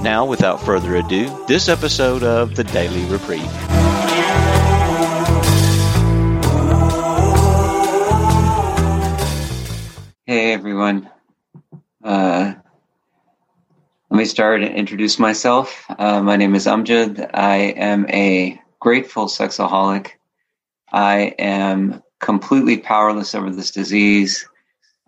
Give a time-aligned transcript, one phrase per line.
[0.00, 3.42] Now, without further ado, this episode of the Daily Reprieve.
[10.24, 11.10] Hey everyone.
[12.04, 12.54] Uh,
[14.08, 15.84] let me start and introduce myself.
[15.98, 17.28] Uh, my name is Amjed.
[17.34, 20.12] I am a grateful sexaholic.
[20.92, 24.48] I am completely powerless over this disease.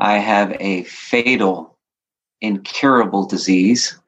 [0.00, 1.78] I have a fatal,
[2.40, 3.99] incurable disease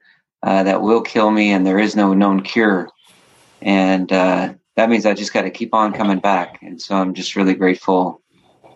[0.43, 2.89] uh, that will kill me, and there is no known cure.
[3.61, 6.59] And uh, that means I just got to keep on coming back.
[6.63, 8.21] And so I'm just really grateful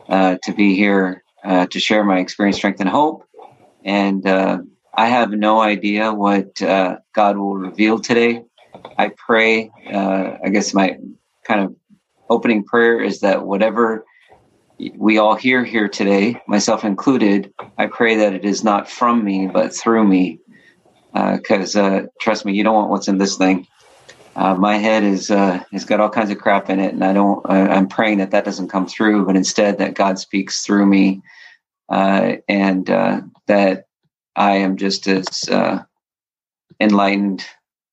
[0.09, 3.25] uh, to be here uh, to share my experience, strength, and hope.
[3.85, 4.59] And uh,
[4.95, 8.43] I have no idea what God will reveal today.
[8.99, 10.99] I pray, I guess my
[11.45, 11.75] kind of
[12.31, 14.05] opening prayer is that whatever
[14.97, 19.47] we all hear here today, myself included, I pray that it is not from me,
[19.47, 20.41] but through me.
[21.37, 23.67] Because uh, uh, trust me, you don't want what's in this thing.
[24.35, 27.13] Uh, my head is uh, has got all kinds of crap in it, and I
[27.13, 27.45] don't.
[27.49, 31.23] I'm praying that that doesn't come through, but instead that God speaks through me,
[31.89, 33.87] uh, and uh, that
[34.35, 35.49] I am just as
[36.81, 37.45] enlightened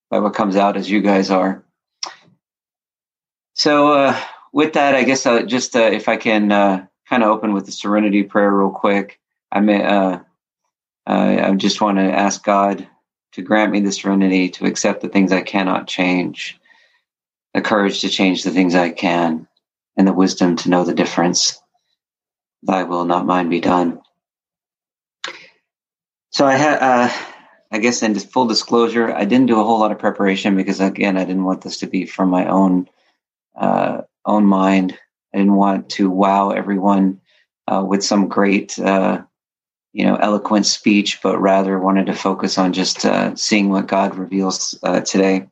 [0.09, 1.63] by what comes out as you guys are.
[3.55, 4.19] So, uh,
[4.51, 7.65] with that, I guess uh, just uh, if I can uh, kind of open with
[7.65, 9.19] the Serenity Prayer real quick.
[9.51, 10.19] I may, uh,
[11.05, 12.87] I just want to ask God
[13.33, 16.59] to grant me the serenity to accept the things I cannot change,
[17.53, 19.47] the courage to change the things I can,
[19.97, 21.61] and the wisdom to know the difference.
[22.63, 24.01] Thy will, not mine, be done.
[26.31, 27.13] So I had, uh,
[27.71, 31.17] I guess, in full disclosure, I didn't do a whole lot of preparation because, again,
[31.17, 32.87] I didn't want this to be from my own
[33.55, 34.97] uh, own mind.
[35.33, 37.21] I didn't want to wow everyone
[37.67, 39.21] uh, with some great, uh,
[39.93, 44.15] you know, eloquent speech, but rather wanted to focus on just uh, seeing what God
[44.15, 45.47] reveals uh, today.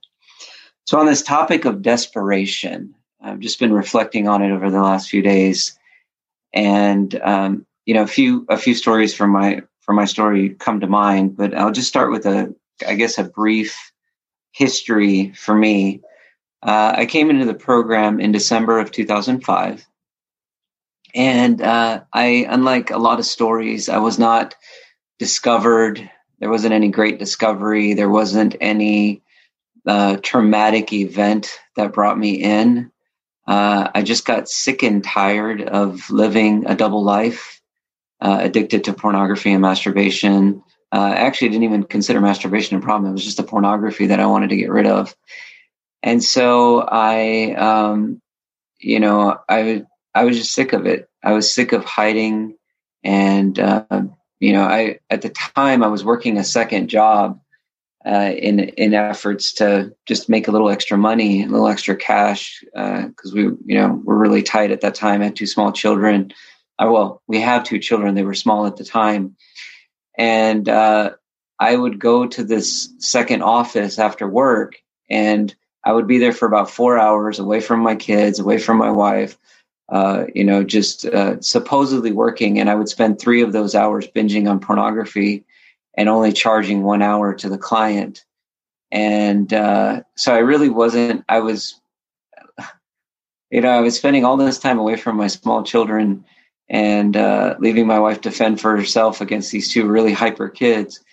[0.85, 5.09] So, on this topic of desperation, I've just been reflecting on it over the last
[5.09, 5.77] few days,
[6.53, 10.79] and um, you know, a few a few stories from my from my story come
[10.79, 11.37] to mind.
[11.37, 12.53] But I'll just start with a,
[12.87, 13.91] I guess, a brief
[14.51, 16.01] history for me
[16.63, 19.87] uh, I came into the program in December of 2005.
[21.13, 24.55] And uh, I, unlike a lot of stories, I was not
[25.19, 26.09] discovered.
[26.39, 27.93] There wasn't any great discovery.
[27.93, 29.23] There wasn't any
[29.85, 32.91] uh, traumatic event that brought me in.
[33.47, 37.61] Uh, I just got sick and tired of living a double life,
[38.21, 40.63] uh, addicted to pornography and masturbation.
[40.93, 43.09] Uh, I actually didn't even consider masturbation a problem.
[43.09, 45.15] It was just the pornography that I wanted to get rid of
[46.03, 48.21] and so I, um,
[48.79, 49.83] you know, I
[50.13, 51.09] I was just sick of it.
[51.23, 52.57] I was sick of hiding,
[53.03, 54.03] and uh,
[54.39, 57.39] you know, I at the time I was working a second job
[58.05, 62.63] uh, in in efforts to just make a little extra money, a little extra cash,
[62.73, 65.21] because uh, we, you know, we're really tight at that time.
[65.21, 66.33] I had two small children.
[66.79, 68.15] Well, we have two children.
[68.15, 69.35] They were small at the time,
[70.17, 71.11] and uh,
[71.59, 74.77] I would go to this second office after work
[75.11, 78.77] and I would be there for about four hours away from my kids, away from
[78.77, 79.37] my wife,
[79.91, 82.59] uh, you know, just uh, supposedly working.
[82.59, 85.43] And I would spend three of those hours binging on pornography
[85.97, 88.23] and only charging one hour to the client.
[88.89, 91.79] And uh, so I really wasn't, I was,
[93.51, 96.23] you know, I was spending all this time away from my small children
[96.69, 101.03] and uh, leaving my wife to fend for herself against these two really hyper kids.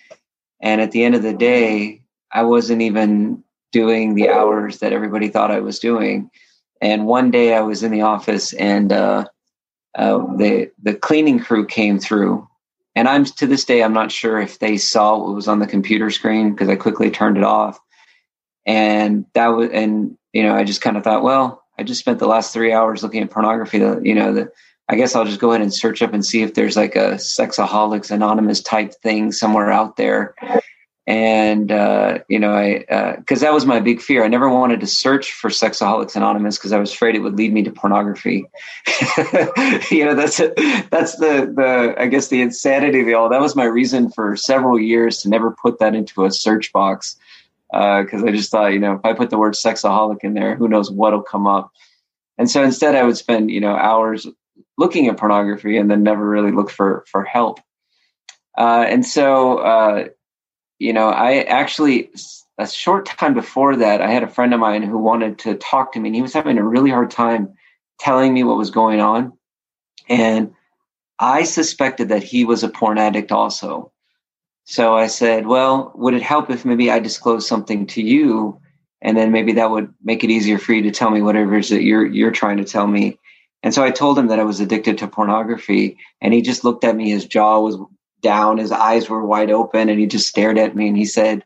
[0.61, 2.01] And at the end of the day,
[2.31, 3.43] I wasn't even
[3.73, 6.31] doing the hours that everybody thought I was doing.
[6.81, 9.25] And one day I was in the office and uh,
[9.95, 12.47] uh, the the cleaning crew came through,
[12.95, 15.67] and I'm to this day I'm not sure if they saw what was on the
[15.67, 17.79] computer screen because I quickly turned it off.
[18.65, 22.19] And that was and you know I just kind of thought, well, I just spent
[22.19, 23.79] the last three hours looking at pornography.
[23.79, 24.47] The, you know
[24.87, 27.15] I guess I'll just go ahead and search up and see if there's like a
[27.15, 30.33] Sexaholics Anonymous type thing somewhere out there
[31.09, 34.79] and uh, you know i because uh, that was my big fear i never wanted
[34.79, 38.45] to search for sexaholics anonymous because i was afraid it would lead me to pornography
[39.89, 40.53] you know that's a,
[40.91, 44.35] that's the the i guess the insanity of it all that was my reason for
[44.35, 47.17] several years to never put that into a search box
[47.71, 50.55] because uh, I just thought, you know, if I put the word sexaholic in there,
[50.55, 51.71] who knows what'll come up.
[52.39, 54.25] And so instead, I would spend, you know, hours
[54.75, 57.59] looking at pornography and then never really look for for help.
[58.57, 60.07] Uh, and so, uh,
[60.79, 62.09] you know, I actually
[62.57, 65.93] a short time before that, I had a friend of mine who wanted to talk
[65.93, 67.53] to me, and he was having a really hard time
[67.99, 69.33] telling me what was going on.
[70.09, 70.53] And
[71.19, 73.91] I suspected that he was a porn addict also.
[74.65, 78.59] So I said, Well, would it help if maybe I disclose something to you?
[79.01, 81.61] And then maybe that would make it easier for you to tell me whatever it
[81.61, 83.17] is that you're you're trying to tell me.
[83.63, 86.83] And so I told him that I was addicted to pornography, and he just looked
[86.83, 87.09] at me.
[87.09, 87.77] His jaw was
[88.21, 91.43] down, his eyes were wide open, and he just stared at me and he said,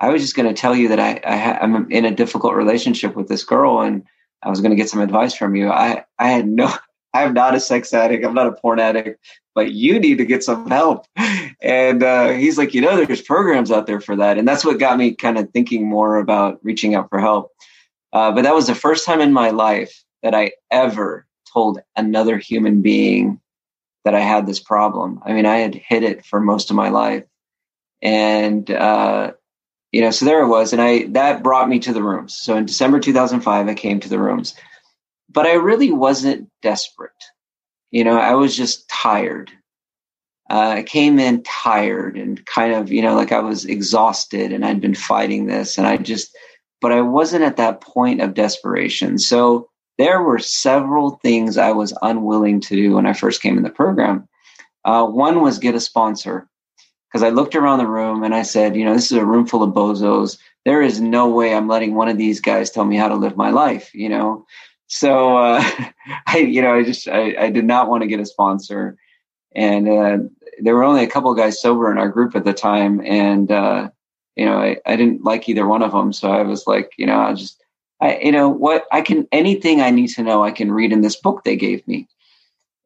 [0.00, 3.16] I was just going to tell you that I, I i'm in a difficult relationship
[3.16, 4.04] with this girl, and
[4.42, 5.70] I was going to get some advice from you.
[5.70, 6.72] I I had no,
[7.14, 8.24] I'm not a sex addict.
[8.24, 9.24] I'm not a porn addict,
[9.54, 11.06] but you need to get some help.
[11.60, 14.78] And uh, he's like, you know, there's programs out there for that, and that's what
[14.78, 17.50] got me kind of thinking more about reaching out for help.
[18.12, 22.38] Uh, but that was the first time in my life that I ever told another
[22.38, 23.40] human being
[24.04, 25.20] that I had this problem.
[25.24, 27.24] I mean, I had hid it for most of my life,
[28.02, 29.32] and uh,
[29.92, 30.72] you know, so there it was.
[30.72, 32.36] And I, that brought me to the rooms.
[32.38, 34.54] So in December 2005, I came to the rooms,
[35.30, 37.12] but I really wasn't desperate.
[37.90, 39.50] You know, I was just tired.
[40.50, 44.64] Uh, I came in tired and kind of, you know, like I was exhausted and
[44.64, 46.34] I'd been fighting this and I just,
[46.80, 49.18] but I wasn't at that point of desperation.
[49.18, 49.68] So
[49.98, 53.70] there were several things I was unwilling to do when I first came in the
[53.70, 54.28] program.
[54.84, 56.48] Uh, one was get a sponsor
[57.08, 59.46] because I looked around the room and I said, you know, this is a room
[59.46, 60.38] full of bozos.
[60.64, 63.36] There is no way I'm letting one of these guys tell me how to live
[63.36, 64.46] my life, you know.
[64.86, 65.62] So uh,
[66.26, 68.96] I, you know, I just I, I, did not want to get a sponsor,
[69.54, 70.18] and uh,
[70.60, 73.90] there were only a couple guys sober in our group at the time, and uh,
[74.36, 76.12] you know, I, I didn't like either one of them.
[76.12, 77.62] So I was like, you know, I just,
[78.00, 81.00] I, you know, what I can anything I need to know, I can read in
[81.00, 82.08] this book they gave me,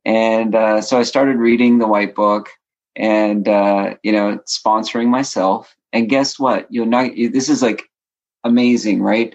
[0.05, 2.49] and uh, so I started reading the White Book
[2.97, 5.77] and uh, you know sponsoring myself.
[5.93, 6.67] And guess what?
[6.71, 7.91] You're not this is like
[8.45, 9.35] amazing right?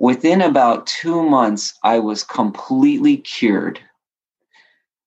[0.00, 3.80] Within about two months i was completely cured.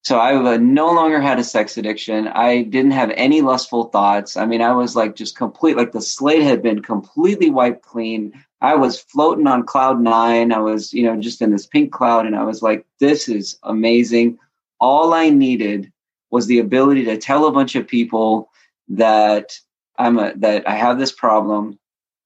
[0.03, 2.29] So i no longer had a sex addiction.
[2.29, 4.37] I didn't have any lustful thoughts.
[4.37, 8.31] I mean i was like just complete like the slate had been completely wiped clean
[8.61, 10.51] i was floating on cloud nine.
[10.51, 13.57] I was you know just in this pink cloud and i was like this is
[13.63, 14.37] amazing.
[14.79, 15.91] All i needed
[16.29, 18.49] was the ability to tell a bunch of people
[18.89, 19.59] that
[19.97, 21.79] I'm a, that I have this problem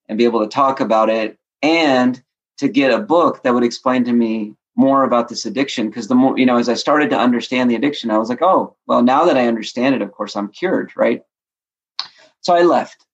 [0.10, 2.22] and be able to talk about it and
[2.57, 5.88] to get a book that would explain to me more about this addiction.
[5.88, 8.42] Because the more you know as I started to understand the addiction I was like
[8.42, 11.24] oh well now that I understand it of course I'm cured right?
[12.42, 13.06] So I left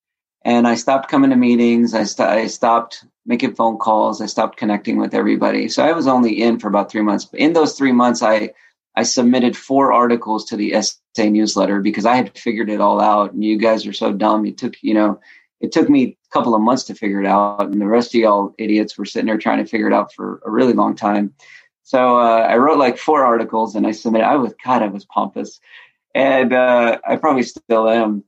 [0.47, 4.57] and I stopped coming to meetings I, st- I stopped making phone calls I stopped
[4.57, 7.77] connecting with everybody so I was only in for about 3 months But in those
[7.77, 8.51] 3 months I
[8.97, 13.31] I submitted four articles to the SA newsletter because I had figured it all out.
[13.31, 14.43] And you guys are so dumb.
[14.47, 15.19] It took, you know,
[15.61, 17.61] it took me a couple of months to figure it out.
[17.61, 20.41] And the rest of y'all idiots were sitting there trying to figure it out for
[20.43, 21.35] a really long time.
[21.83, 24.25] So uh, I wrote like four articles and I submitted.
[24.25, 25.59] I was, God, I was pompous.
[26.15, 28.23] And uh, I probably still am.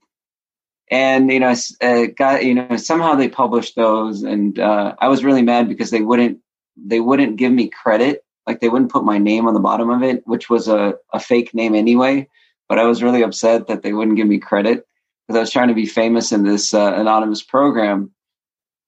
[0.92, 4.24] And, you know, uh, got, you know, somehow they published those.
[4.24, 6.40] And uh, I was really mad because they wouldn't,
[6.76, 10.02] they wouldn't give me credit like they wouldn't put my name on the bottom of
[10.02, 12.28] it, which was a, a fake name anyway.
[12.68, 14.88] But I was really upset that they wouldn't give me credit
[15.28, 18.12] because I was trying to be famous in this uh, anonymous program.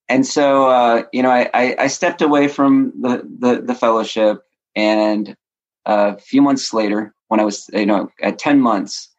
[0.10, 4.41] And so, uh, you know, I, I, I, stepped away from the, the, the fellowship.
[4.75, 5.38] And
[5.86, 9.10] a few months later, when I was, you know, at 10 months,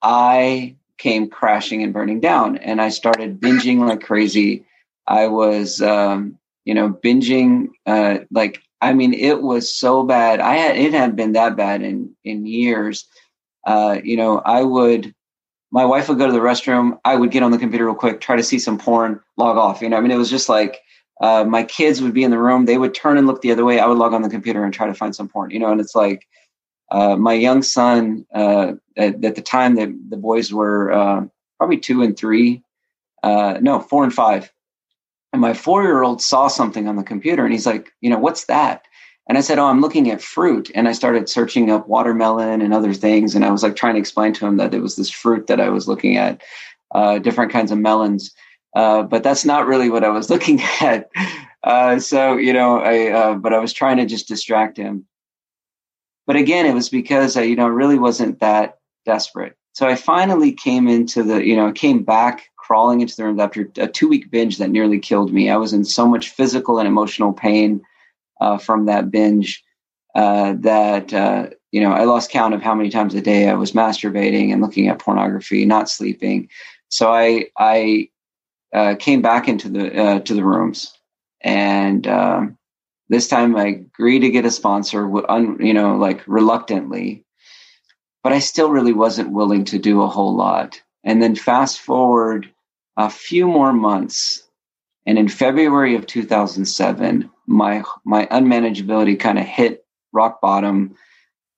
[0.00, 2.58] I came crashing and burning down.
[2.58, 4.64] And I started binging like crazy.
[5.06, 10.40] I was, um, you know, binging uh, like I mean, it was so bad.
[10.40, 13.06] I had it hadn't been that bad in in years.
[13.66, 15.14] Uh, you know, I would
[15.70, 16.98] my wife would go to the restroom.
[17.04, 19.82] I would get on the computer real quick, try to see some porn, log off.
[19.82, 20.80] You know, I mean, it was just like
[21.20, 22.64] uh, my kids would be in the room.
[22.64, 23.80] They would turn and look the other way.
[23.80, 25.50] I would log on the computer and try to find some porn.
[25.50, 26.26] You know, and it's like
[26.90, 31.24] uh, my young son uh, at, at, the time that the boys were uh,
[31.58, 32.62] probably two and three,
[33.22, 34.52] uh, no, four and five.
[35.32, 38.18] And my four year old saw something on the computer and he's like, you know,
[38.18, 38.86] what's that?
[39.28, 40.70] And I said, oh, I'm looking at fruit.
[40.74, 43.34] And I started searching up watermelon and other things.
[43.34, 45.60] And I was like trying to explain to him that it was this fruit that
[45.60, 46.40] I was looking at,
[46.94, 48.32] uh, different kinds of melons.
[48.74, 51.10] But that's not really what I was looking at.
[52.00, 55.04] So, you know, I, but I was trying to just distract him.
[56.28, 59.56] But again, it was because I, you know, really wasn't that desperate.
[59.72, 63.66] So I finally came into the, you know, came back crawling into the room after
[63.78, 65.48] a two week binge that nearly killed me.
[65.48, 67.80] I was in so much physical and emotional pain
[68.42, 69.64] uh, from that binge
[70.14, 73.54] uh, that uh, you know I lost count of how many times a day I
[73.54, 76.50] was masturbating and looking at pornography, not sleeping.
[76.90, 78.10] So I I
[78.74, 80.92] uh, came back into the uh, to the rooms,
[81.40, 82.57] and um,
[83.08, 85.08] this time I agreed to get a sponsor,
[85.60, 87.24] you know, like reluctantly,
[88.22, 90.82] but I still really wasn't willing to do a whole lot.
[91.04, 92.52] And then fast forward
[92.96, 94.42] a few more months,
[95.06, 100.96] and in February of 2007, my my unmanageability kind of hit rock bottom.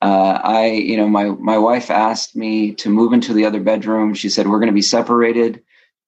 [0.03, 4.15] Uh, I, you know, my my wife asked me to move into the other bedroom.
[4.15, 5.63] She said we're going to be separated.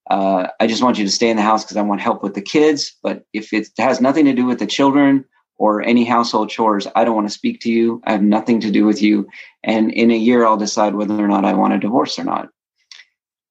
[0.09, 2.33] Uh, I just want you to stay in the house because I want help with
[2.33, 2.95] the kids.
[3.01, 5.25] But if it has nothing to do with the children
[5.57, 8.01] or any household chores, I don't want to speak to you.
[8.05, 9.27] I have nothing to do with you.
[9.63, 12.49] And in a year, I'll decide whether or not I want a divorce or not.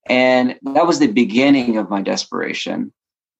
[0.07, 2.93] And that was the beginning of my desperation.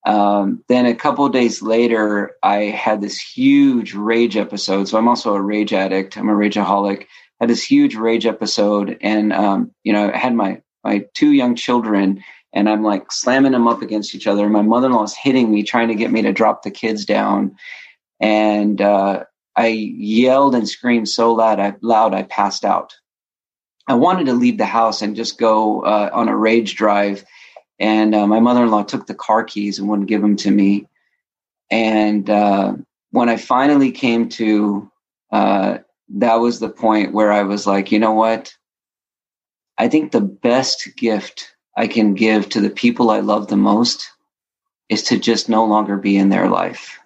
[0.05, 4.89] Um, then a couple days later, I had this huge rage episode.
[4.89, 6.17] So I'm also a rage addict.
[6.17, 7.07] I'm a rageaholic.
[7.41, 11.57] Had this huge rage episode, and um, you know, I had my my two young
[11.57, 12.23] children,
[12.53, 14.49] and I'm like slamming them up against each other.
[14.49, 17.57] My mother-in-law is hitting me, trying to get me to drop the kids down.
[18.21, 19.25] And uh,
[19.57, 22.95] I yelled and screamed so loud, I loud I passed out.
[23.89, 27.25] I wanted to leave the house and just go uh, on a rage drive
[27.83, 30.87] and uh, my mother-in-law took the car keys and wouldn't give them to me
[31.71, 32.75] and uh,
[33.11, 34.91] when i finally came to
[35.33, 35.79] uh,
[36.09, 38.55] that was the point where i was like you know what
[39.79, 44.11] i think the best gift i can give to the people i love the most
[44.89, 46.99] is to just no longer be in their life.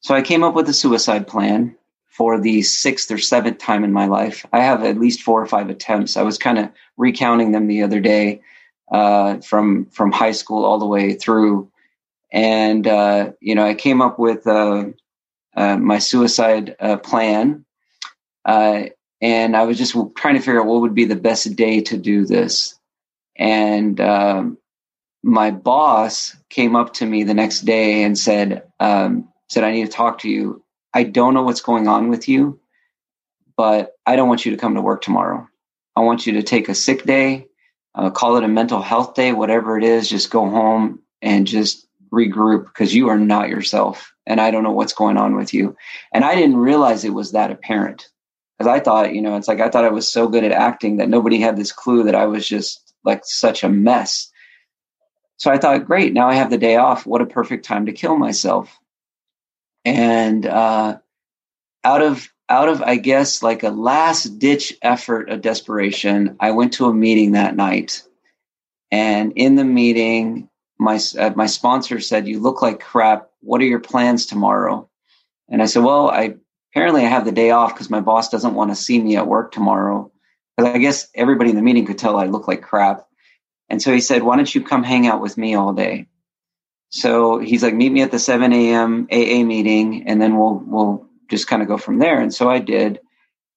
[0.00, 1.76] So i came up with a suicide plan
[2.08, 4.44] for the sixth or seventh time in my life.
[4.52, 6.16] I have at least four or five attempts.
[6.16, 8.40] I was kind of recounting them the other day
[8.90, 11.70] uh, from from high school all the way through,
[12.32, 14.86] and uh, you know I came up with uh,
[15.54, 17.64] uh my suicide uh, plan,
[18.44, 18.84] uh,
[19.20, 21.96] and I was just trying to figure out what would be the best day to
[21.96, 22.77] do this,
[23.38, 24.58] and um,
[25.22, 29.86] my boss came up to me the next day and said um, said I need
[29.86, 30.62] to talk to you.
[30.94, 32.60] I don't know what's going on with you,
[33.56, 35.46] but I don't want you to come to work tomorrow.
[35.96, 37.48] I want you to take a sick day
[37.98, 41.86] uh, call it a mental health day, whatever it is, just go home and just
[42.12, 44.12] regroup because you are not yourself.
[44.24, 45.76] And I don't know what's going on with you.
[46.12, 48.08] And I didn't realize it was that apparent
[48.56, 50.98] because I thought, you know, it's like I thought I was so good at acting
[50.98, 54.30] that nobody had this clue that I was just like such a mess.
[55.38, 57.06] So I thought, great, now I have the day off.
[57.06, 58.78] What a perfect time to kill myself.
[59.84, 60.98] And uh,
[61.84, 66.72] out of out of, I guess, like a last ditch effort of desperation, I went
[66.74, 68.02] to a meeting that night.
[68.90, 70.48] And in the meeting,
[70.78, 73.28] my, uh, my sponsor said, You look like crap.
[73.40, 74.88] What are your plans tomorrow?
[75.50, 76.36] And I said, Well, I
[76.72, 79.26] apparently I have the day off because my boss doesn't want to see me at
[79.26, 80.10] work tomorrow.
[80.58, 83.06] Because I guess everybody in the meeting could tell I look like crap.
[83.68, 86.08] And so he said, Why don't you come hang out with me all day?
[86.90, 89.06] So he's like, Meet me at the 7 a.m.
[89.12, 92.20] AA meeting, and then we'll we'll just kind of go from there.
[92.20, 92.98] And so I did.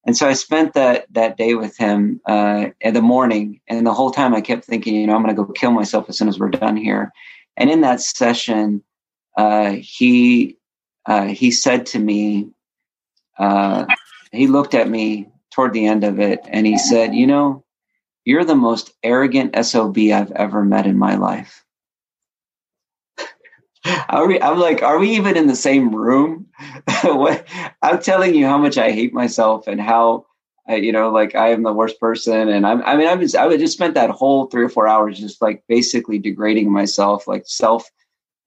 [0.05, 3.93] And so I spent that that day with him uh, in the morning, and the
[3.96, 6.27] whole time I kept thinking, you know, I'm going to go kill myself as soon
[6.27, 7.12] as we're done here.
[7.58, 8.84] And in that session,
[9.38, 10.58] uh, he
[11.08, 12.51] uh, he said to me,
[13.39, 13.86] uh,
[14.31, 17.63] he looked at me toward the end of it, and he said, "You know,
[18.25, 21.65] you're the most arrogant sob I've ever met in my life."
[24.27, 26.48] We, I'm like, are we even in the same room?
[27.03, 27.48] what,
[27.81, 30.25] I'm telling you how much I hate myself and how,
[30.67, 32.50] you know, like I am the worst person.
[32.50, 35.20] And I'm, I mean, I was, I just spent that whole three or four hours
[35.20, 37.89] just like basically degrading myself, like self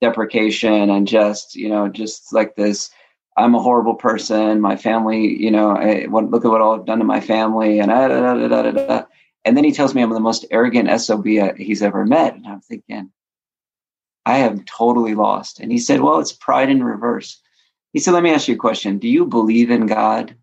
[0.01, 2.91] deprecation and just, you know, just like this.
[3.37, 4.61] I'm a horrible person.
[4.61, 8.09] My family, you know, I, look at what I've done to my family, and da,
[8.09, 9.03] da, da, da, da.
[9.45, 12.61] and then he tells me I'm the most arrogant sob he's ever met, and I'm
[12.61, 13.11] thinking,
[14.27, 15.61] I am totally lost.
[15.61, 17.41] And he said, Well, it's pride in reverse.
[17.93, 18.99] He said, Let me ask you a question.
[18.99, 20.37] Do you believe in God?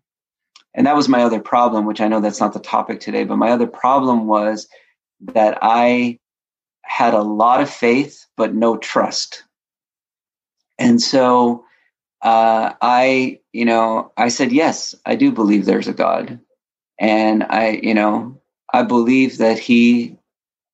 [0.74, 3.36] And that was my other problem, which I know that's not the topic today, but
[3.36, 4.68] my other problem was
[5.20, 6.18] that I
[6.82, 9.44] had a lot of faith, but no trust.
[10.78, 11.64] And so
[12.22, 16.38] uh, I, you know, I said, Yes, I do believe there's a God.
[16.98, 18.40] And I, you know,
[18.72, 20.16] I believe that he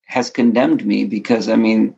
[0.06, 1.96] has condemned me because, I mean,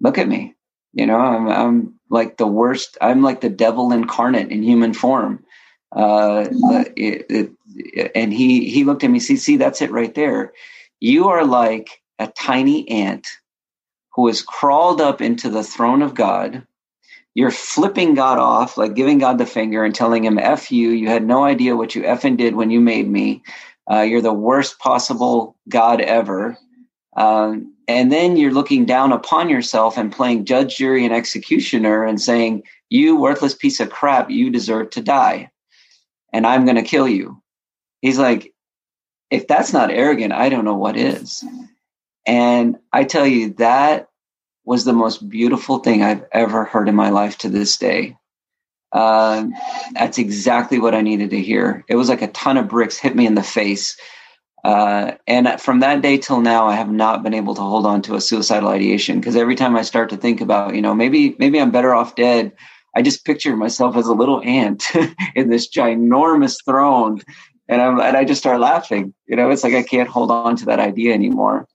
[0.00, 0.54] look at me.
[0.92, 2.96] You know, I'm, I'm like the worst.
[3.00, 5.44] I'm like the devil incarnate in human form.
[5.90, 6.46] Uh,
[6.96, 9.20] it, it, and he he looked at me.
[9.20, 10.52] See, see, that's it right there.
[11.00, 13.26] You are like a tiny ant
[14.14, 16.66] who has crawled up into the throne of God.
[17.34, 20.90] You're flipping God off, like giving God the finger and telling him, F you.
[20.90, 23.42] You had no idea what you effing did when you made me.
[23.90, 26.56] Uh, you're the worst possible God ever.
[27.16, 32.20] Um, and then you're looking down upon yourself and playing judge, jury, and executioner and
[32.20, 35.50] saying, You worthless piece of crap, you deserve to die.
[36.32, 37.42] And I'm going to kill you.
[38.00, 38.54] He's like,
[39.30, 41.44] If that's not arrogant, I don't know what is.
[42.26, 44.08] And I tell you, that
[44.64, 48.16] was the most beautiful thing I've ever heard in my life to this day.
[48.92, 49.46] Uh,
[49.92, 51.84] that's exactly what I needed to hear.
[51.88, 53.96] It was like a ton of bricks hit me in the face
[54.64, 58.00] uh, and from that day till now, I have not been able to hold on
[58.02, 61.36] to a suicidal ideation because every time I start to think about, you know, maybe
[61.38, 62.50] maybe I'm better off dead,
[62.96, 64.86] I just picture myself as a little ant
[65.34, 67.20] in this ginormous throne,
[67.68, 69.12] and I'm and I just start laughing.
[69.26, 71.68] You know, it's like I can't hold on to that idea anymore.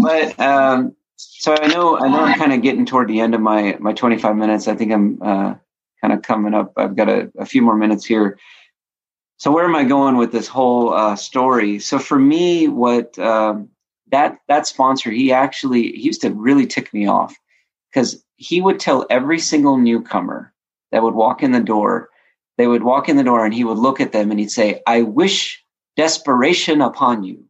[0.00, 0.94] But um,
[1.42, 3.92] so I know I know I'm kind of getting toward the end of my my
[3.92, 4.68] 25 minutes.
[4.68, 5.54] I think I'm uh,
[6.00, 6.72] kind of coming up.
[6.76, 8.38] I've got a, a few more minutes here
[9.42, 11.80] so where am I going with this whole uh, story?
[11.80, 13.70] So for me, what um,
[14.12, 17.34] that that sponsor, he actually he used to really tick me off
[17.90, 20.54] because he would tell every single newcomer
[20.92, 22.08] that would walk in the door,
[22.56, 24.80] they would walk in the door and he would look at them and he'd say,
[24.86, 25.64] "I wish
[25.96, 27.44] desperation upon you."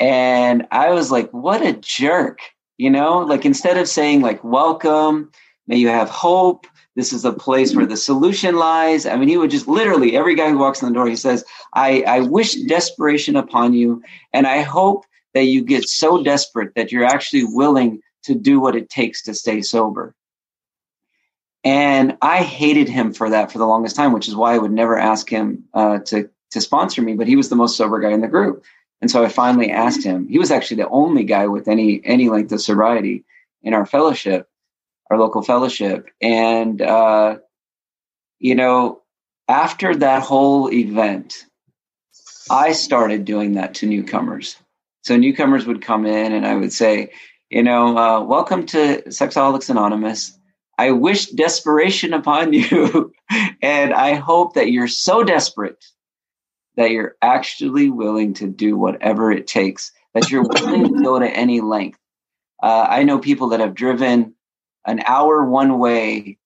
[0.00, 2.40] And I was like, "What a jerk!"
[2.78, 5.30] You know, like instead of saying like "Welcome,"
[5.66, 9.04] may you have hope this is a place where the solution lies.
[9.06, 11.44] I mean, he would just literally, every guy who walks in the door, he says,
[11.74, 14.02] I, I wish desperation upon you.
[14.32, 18.76] And I hope that you get so desperate that you're actually willing to do what
[18.76, 20.14] it takes to stay sober.
[21.64, 24.70] And I hated him for that for the longest time, which is why I would
[24.70, 27.14] never ask him uh, to, to sponsor me.
[27.14, 28.64] But he was the most sober guy in the group.
[29.04, 30.26] And so I finally asked him.
[30.28, 33.24] He was actually the only guy with any any length of sobriety
[33.62, 34.48] in our fellowship
[35.10, 36.08] our local fellowship.
[36.20, 37.36] And, uh,
[38.38, 39.02] you know,
[39.48, 41.34] after that whole event,
[42.50, 44.56] I started doing that to newcomers.
[45.02, 47.12] So newcomers would come in and I would say,
[47.50, 50.38] you know, uh, welcome to Sexaholics Anonymous.
[50.78, 53.12] I wish desperation upon you.
[53.62, 55.84] and I hope that you're so desperate
[56.76, 61.28] that you're actually willing to do whatever it takes, that you're willing to go to
[61.28, 61.98] any length.
[62.62, 64.34] Uh, I know people that have driven
[64.86, 66.38] an hour one way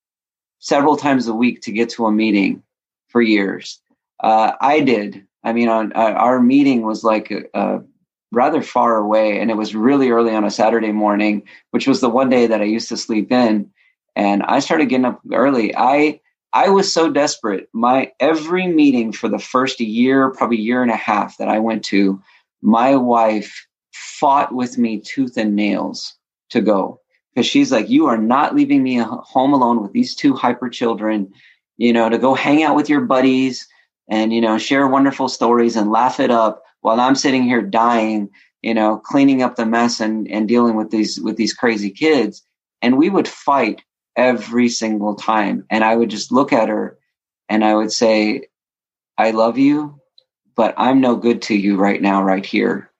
[0.59, 2.63] several times a week to get to a meeting
[3.07, 3.79] for years.
[4.19, 5.25] Uh, I did.
[5.43, 7.79] I mean, on, uh, our meeting was like uh,
[8.31, 12.09] rather far away, and it was really early on a Saturday morning, which was the
[12.09, 13.71] one day that I used to sleep in.
[14.15, 15.73] And I started getting up early.
[15.75, 16.19] I
[16.53, 17.69] I was so desperate.
[17.73, 21.83] My every meeting for the first year, probably year and a half that I went
[21.85, 22.21] to,
[22.61, 26.15] my wife fought with me tooth and nails
[26.49, 26.99] to go
[27.33, 31.31] because she's like, you are not leaving me home alone with these two hyper children,
[31.77, 33.67] you know, to go hang out with your buddies
[34.09, 38.29] and, you know, share wonderful stories and laugh it up while I'm sitting here dying,
[38.61, 42.43] you know, cleaning up the mess and, and dealing with these, with these crazy kids.
[42.81, 43.83] And we would fight
[44.19, 45.65] every single time.
[45.69, 46.99] And I would just look at her
[47.47, 48.47] and I would say,
[49.17, 49.99] I love you,
[50.55, 52.91] but I'm no good to you right now, right here.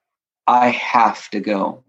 [0.46, 1.84] I have to go.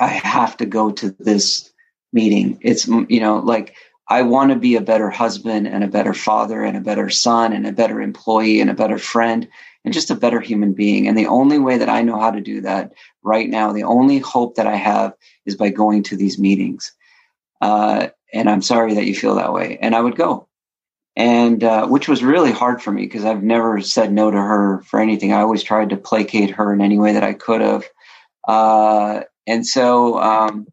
[0.00, 1.72] I have to go to this
[2.12, 2.58] meeting.
[2.60, 3.76] It's, you know, like
[4.08, 7.52] I want to be a better husband and a better father and a better son
[7.52, 9.48] and a better employee and a better friend
[9.84, 11.06] and just a better human being.
[11.06, 12.92] And the only way that I know how to do that
[13.22, 15.14] right now, the only hope that I have
[15.46, 16.92] is by going to these meetings.
[17.60, 19.78] Uh, and I'm sorry that you feel that way.
[19.80, 20.48] And I would go.
[21.16, 24.82] And uh, which was really hard for me because I've never said no to her
[24.82, 25.32] for anything.
[25.32, 27.84] I always tried to placate her in any way that I could have.
[28.46, 30.66] Uh, and so, um,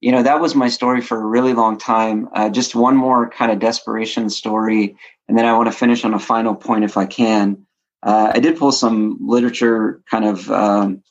[0.00, 2.28] you know, that was my story for a really long time.
[2.34, 4.96] Uh, just one more kind of desperation story.
[5.28, 7.66] And then I want to finish on a final point if I can.
[8.02, 11.02] Uh, I did pull some literature kind of um,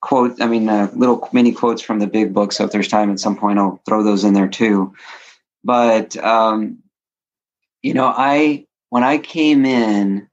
[0.00, 2.52] quote, I mean, uh, little mini quotes from the big book.
[2.52, 4.94] So if there's time at some point, I'll throw those in there too.
[5.62, 6.78] But, um,
[7.82, 10.28] you know, I, when I came in,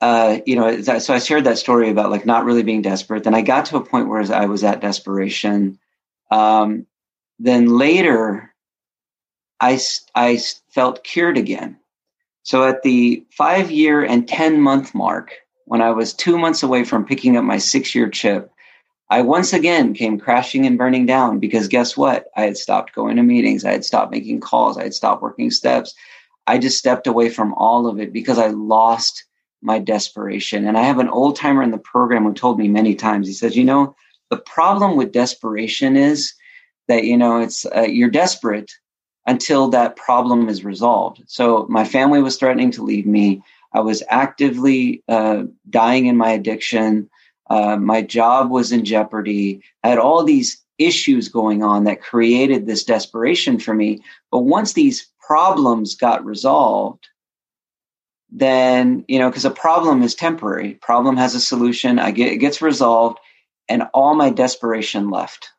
[0.00, 3.24] uh, you know, so I shared that story about like not really being desperate.
[3.24, 5.78] Then I got to a point where I was at desperation.
[6.30, 6.86] Um,
[7.38, 8.54] then later,
[9.60, 9.80] I
[10.14, 11.78] I felt cured again.
[12.42, 15.32] So at the five year and ten month mark,
[15.64, 18.50] when I was two months away from picking up my six year chip,
[19.10, 22.26] I once again came crashing and burning down because guess what?
[22.36, 23.64] I had stopped going to meetings.
[23.64, 24.78] I had stopped making calls.
[24.78, 25.94] I had stopped working steps.
[26.46, 29.24] I just stepped away from all of it because I lost
[29.62, 30.66] my desperation.
[30.66, 33.32] And I have an old timer in the program who told me many times, he
[33.32, 33.94] says, you know,
[34.30, 36.34] The problem with desperation is
[36.88, 38.70] that you know it's uh, you're desperate
[39.26, 41.22] until that problem is resolved.
[41.26, 43.42] So my family was threatening to leave me.
[43.74, 47.10] I was actively uh, dying in my addiction.
[47.50, 49.62] Uh, my job was in jeopardy.
[49.82, 54.02] I had all these issues going on that created this desperation for me.
[54.30, 57.08] But once these problems got resolved,
[58.34, 62.38] then you know because a problem is temporary problem has a solution i get it
[62.38, 63.18] gets resolved
[63.68, 65.50] and all my desperation left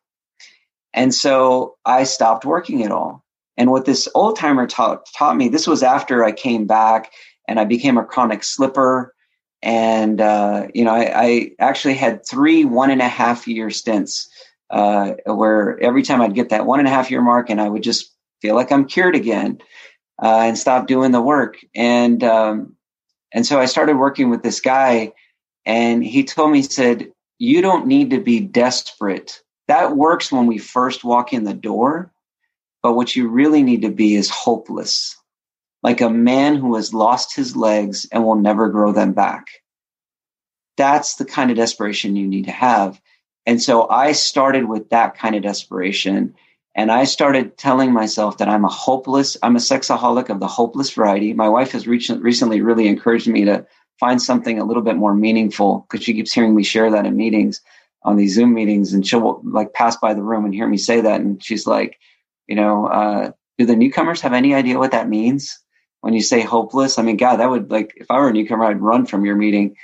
[0.92, 3.24] and so i stopped working at all
[3.56, 7.10] and what this old timer taught taught me this was after i came back
[7.48, 9.14] and i became a chronic slipper
[9.62, 14.28] and uh, you know I, I, actually had three one and a half year stints
[14.70, 17.68] uh, where every time i'd get that one and a half year mark and i
[17.68, 19.58] would just feel like i'm cured again
[20.22, 21.58] uh, and stop doing the work.
[21.74, 22.76] And um,
[23.32, 25.12] and so I started working with this guy,
[25.64, 29.40] and he told me, he said, "You don't need to be desperate.
[29.68, 32.12] That works when we first walk in the door,
[32.82, 35.16] but what you really need to be is hopeless,
[35.86, 39.46] like a man who has lost his legs and will never grow them back."
[40.76, 43.00] That's the kind of desperation you need to have.
[43.46, 46.34] And so I started with that kind of desperation
[46.76, 50.90] and I started telling myself that I'm a hopeless, I'm a sexaholic of the hopeless
[50.90, 51.32] variety.
[51.32, 53.66] My wife has recently really encouraged me to
[53.98, 57.16] find something a little bit more meaningful because she keeps hearing me share that in
[57.16, 57.62] meetings
[58.02, 58.92] on these Zoom meetings.
[58.92, 61.22] And she'll like pass by the room and hear me say that.
[61.22, 61.98] And she's like,
[62.46, 65.58] you know, uh, do the newcomers have any idea what that means
[66.06, 67.00] when you say hopeless?
[67.00, 69.34] I mean, God, that would like, if I were a newcomer, I'd run from your
[69.34, 69.74] meeting.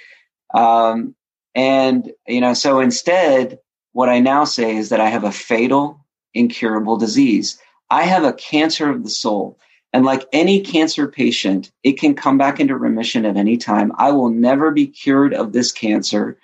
[0.54, 1.16] Um,
[1.52, 3.58] and, you know, so instead,
[3.90, 7.58] what I now say is that I have a fatal incurable disease.
[7.90, 9.58] I have a cancer of the soul.
[9.92, 13.90] And like any cancer patient, it can come back into remission at any time.
[13.98, 16.38] I will never be cured of this cancer.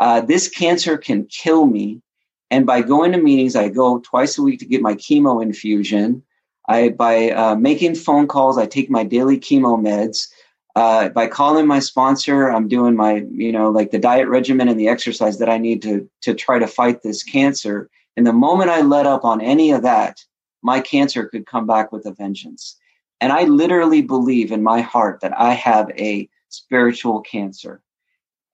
[0.00, 2.02] Uh, this cancer can kill me.
[2.50, 6.24] And by going to meetings, I go twice a week to get my chemo infusion.
[6.68, 10.28] I, by uh, making phone calls, I take my daily chemo meds.
[10.76, 14.78] Uh, by calling my sponsor, I'm doing my, you know, like the diet regimen and
[14.78, 17.90] the exercise that I need to to try to fight this cancer.
[18.16, 20.24] And the moment I let up on any of that,
[20.62, 22.76] my cancer could come back with a vengeance.
[23.20, 27.82] And I literally believe in my heart that I have a spiritual cancer.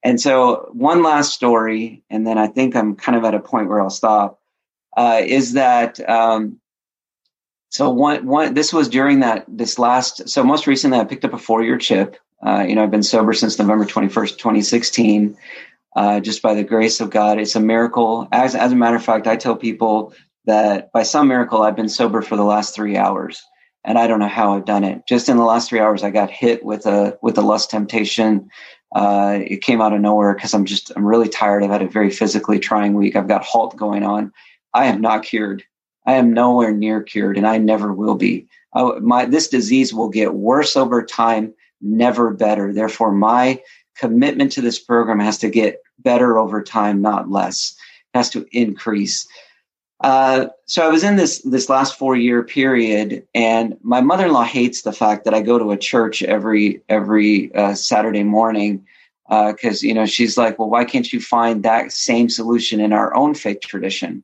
[0.03, 3.67] And so, one last story, and then I think I'm kind of at a point
[3.67, 4.39] where I'll stop.
[4.95, 6.59] Uh, is that um,
[7.77, 7.89] so?
[7.89, 8.53] One, one.
[8.53, 10.29] This was during that this last.
[10.29, 12.17] So most recently, I picked up a four year chip.
[12.45, 15.37] Uh, you know, I've been sober since November 21st, 2016
[15.97, 17.39] uh, just by the grace of God.
[17.39, 18.27] It's a miracle.
[18.31, 20.13] As, as a matter of fact, I tell people
[20.45, 23.41] that by some miracle, I've been sober for the last three hours.
[23.83, 25.01] And I don't know how I've done it.
[25.07, 28.49] Just in the last three hours, I got hit with a with a lust temptation.
[28.93, 31.63] Uh, it came out of nowhere because I'm just I'm really tired.
[31.63, 33.15] I've had a very physically trying week.
[33.15, 34.33] I've got halt going on.
[34.73, 35.63] I am not cured.
[36.07, 38.47] I am nowhere near cured, and I never will be.
[38.73, 42.73] I, my this disease will get worse over time, never better.
[42.73, 43.61] Therefore, my
[43.97, 47.75] commitment to this program has to get better over time, not less.
[48.13, 49.27] It has to increase.
[50.01, 54.31] Uh, so I was in this this last four year period, and my mother in
[54.31, 58.85] law hates the fact that I go to a church every every uh, Saturday morning
[59.27, 62.93] because uh, you know she's like, well, why can't you find that same solution in
[62.93, 64.23] our own faith tradition?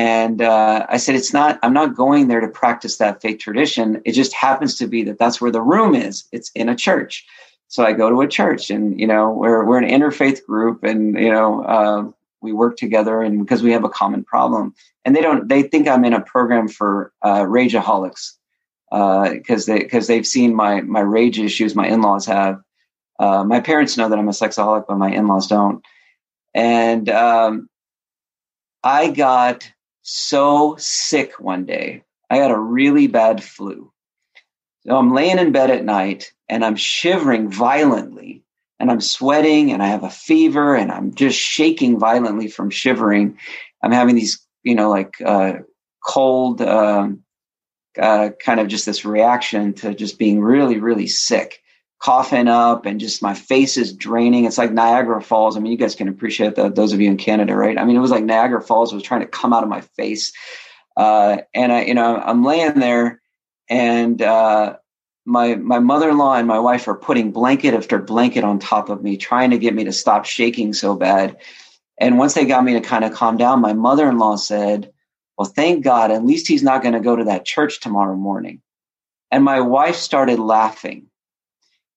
[0.00, 1.58] And uh, I said, it's not.
[1.62, 4.00] I'm not going there to practice that faith tradition.
[4.04, 6.24] It just happens to be that that's where the room is.
[6.32, 7.26] It's in a church
[7.70, 11.16] so I go to a church, and you know, we're we're an interfaith group, and
[11.16, 12.10] you know, uh,
[12.42, 15.86] we work together, and because we have a common problem, and they don't, they think
[15.86, 18.32] I'm in a program for uh, rageaholics
[18.90, 22.60] because uh, they because they've seen my my rage issues my in-laws have.
[23.20, 25.84] Uh, my parents know that I'm a sexaholic, but my in-laws don't.
[26.52, 27.68] And um,
[28.82, 29.70] I got
[30.02, 32.02] so sick one day.
[32.30, 33.92] I had a really bad flu.
[34.86, 38.42] So I'm laying in bed at night and I'm shivering violently
[38.78, 43.38] and I'm sweating and I have a fever and I'm just shaking violently from shivering.
[43.82, 45.54] I'm having these, you know, like uh,
[46.04, 47.22] cold, um,
[48.00, 51.60] uh, kind of just this reaction to just being really, really sick,
[52.00, 54.44] coughing up, and just my face is draining.
[54.44, 55.56] It's like Niagara Falls.
[55.56, 57.78] I mean, you guys can appreciate that, those of you in Canada, right?
[57.78, 60.32] I mean, it was like Niagara Falls was trying to come out of my face.
[60.96, 63.20] Uh, and I, you know, I'm laying there
[63.68, 64.76] and uh,
[65.24, 69.16] my my mother-in-law and my wife are putting blanket after blanket on top of me
[69.16, 71.36] trying to get me to stop shaking so bad
[71.98, 74.90] and once they got me to kind of calm down my mother-in-law said
[75.36, 78.60] well thank god at least he's not going to go to that church tomorrow morning
[79.30, 81.06] and my wife started laughing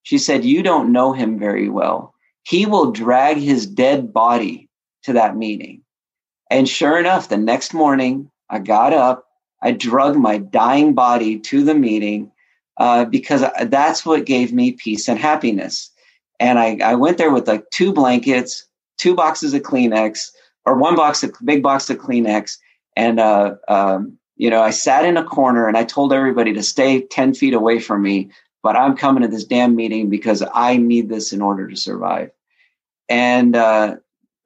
[0.03, 2.13] she said you don't know him very well.
[2.43, 4.69] He will drag his dead body
[5.03, 5.81] to that meeting.
[6.49, 9.25] And sure enough, the next morning, I got up,
[9.61, 12.31] I drug my dying body to the meeting
[12.77, 15.89] uh, because that's what gave me peace and happiness.
[16.39, 18.65] And I, I went there with like two blankets,
[18.97, 20.31] two boxes of Kleenex,
[20.65, 22.57] or one box of big box of Kleenex,
[22.95, 26.63] and uh, um, you know, I sat in a corner and I told everybody to
[26.63, 28.29] stay 10 feet away from me,
[28.63, 32.32] but I'm coming to this damn meeting because I need this in order to survive.
[33.10, 33.97] And uh,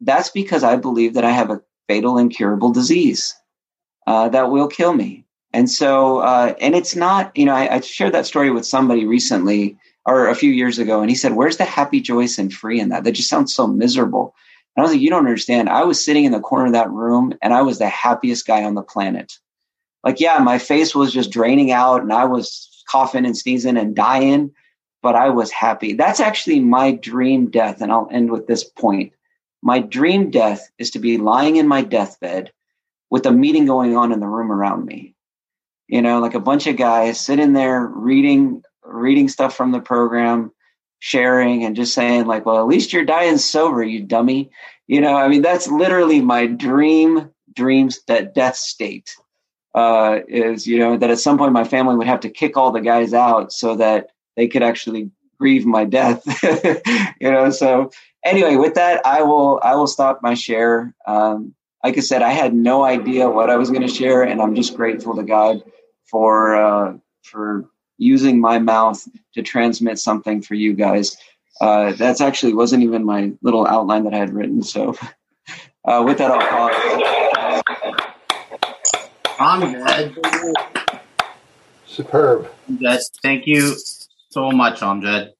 [0.01, 3.35] that's because I believe that I have a fatal incurable disease
[4.07, 5.23] uh, that will kill me.
[5.53, 9.05] And so, uh, and it's not, you know, I, I, shared that story with somebody
[9.05, 12.79] recently or a few years ago, and he said, Where's the happy, joyous, and free
[12.79, 13.05] in that?
[13.05, 14.35] That just sounds so miserable.
[14.75, 15.69] And I was like, You don't understand.
[15.69, 18.63] I was sitting in the corner of that room and I was the happiest guy
[18.63, 19.37] on the planet
[20.07, 23.95] like, yeah, my face was just draining out and I was coughing and sneezing and
[23.95, 24.51] dying,
[25.01, 25.93] but I was happy.
[25.93, 27.81] That's actually my dream death.
[27.81, 29.13] And I'll end with this point.
[29.61, 32.51] My dream death is to be lying in my deathbed
[33.09, 35.15] with a meeting going on in the room around me.
[35.87, 40.51] You know, like a bunch of guys sitting there reading, reading stuff from the program,
[40.99, 44.49] sharing and just saying like, well, at least you're dying sober, you dummy.
[44.87, 49.15] You know, I mean, that's literally my dream, dreams, that death state
[49.77, 52.71] uh, is you know that at some point my family would have to kick all
[52.71, 56.23] the guys out so that they could actually grieve my death.
[57.21, 57.91] You know so
[58.23, 60.95] anyway with that i will i will stop my share.
[61.05, 64.41] Um, like i said i had no idea what i was going to share and
[64.41, 65.63] i'm just grateful to god
[66.05, 67.65] for uh, for
[67.97, 71.17] using my mouth to transmit something for you guys.
[71.59, 74.95] Uh, that's actually wasn't even my little outline that i had written so
[75.85, 77.16] uh, with that i'll pause
[79.37, 80.15] Amjed.
[81.85, 82.51] Superb.
[82.67, 83.75] Yes, thank you
[84.29, 85.31] so much, Amjed.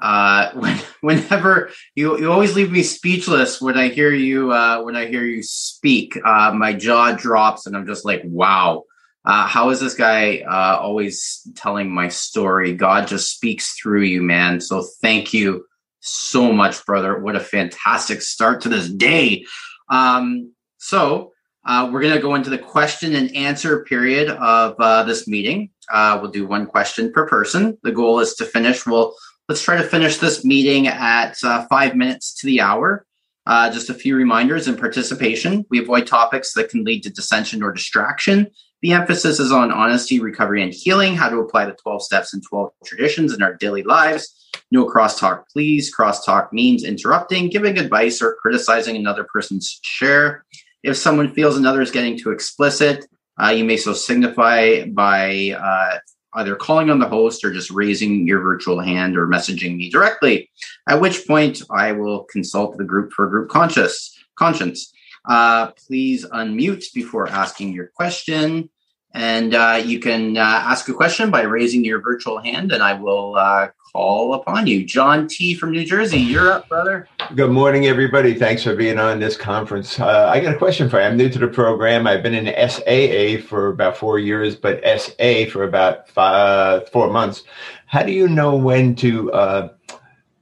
[0.00, 4.96] Uh, when, whenever you you always leave me speechless when I hear you uh, when
[4.96, 8.84] I hear you speak, uh, my jaw drops and I'm just like, wow.
[9.24, 12.72] Uh, how is this guy uh, always telling my story?
[12.72, 14.58] God just speaks through you, man.
[14.60, 15.66] So thank you
[16.00, 17.18] so much, brother.
[17.18, 19.44] What a fantastic start to this day.
[19.90, 21.32] Um, so
[21.68, 25.68] uh, we're going to go into the question and answer period of uh, this meeting.
[25.92, 27.76] Uh, we'll do one question per person.
[27.82, 28.86] The goal is to finish.
[28.86, 29.14] Well,
[29.50, 33.04] let's try to finish this meeting at uh, five minutes to the hour.
[33.44, 35.66] Uh, just a few reminders in participation.
[35.68, 38.48] We avoid topics that can lead to dissension or distraction.
[38.80, 42.42] The emphasis is on honesty, recovery, and healing, how to apply the 12 steps and
[42.48, 44.34] 12 traditions in our daily lives.
[44.70, 45.94] No crosstalk, please.
[45.94, 50.44] Crosstalk means interrupting, giving advice, or criticizing another person's share.
[50.82, 53.04] If someone feels another is getting too explicit,
[53.40, 55.98] uh, you may so signify by uh,
[56.34, 60.50] either calling on the host or just raising your virtual hand or messaging me directly.
[60.88, 64.92] At which point, I will consult the group for group conscious conscience.
[65.28, 68.70] Uh, please unmute before asking your question.
[69.18, 72.92] And uh, you can uh, ask a question by raising your virtual hand, and I
[72.92, 74.84] will uh, call upon you.
[74.84, 75.56] John T.
[75.56, 77.08] from New Jersey, you're up, brother.
[77.34, 78.34] Good morning, everybody.
[78.34, 79.98] Thanks for being on this conference.
[79.98, 81.06] Uh, I got a question for you.
[81.06, 82.06] I'm new to the program.
[82.06, 87.42] I've been in SAA for about four years, but SA for about five, four months.
[87.86, 89.32] How do you know when to?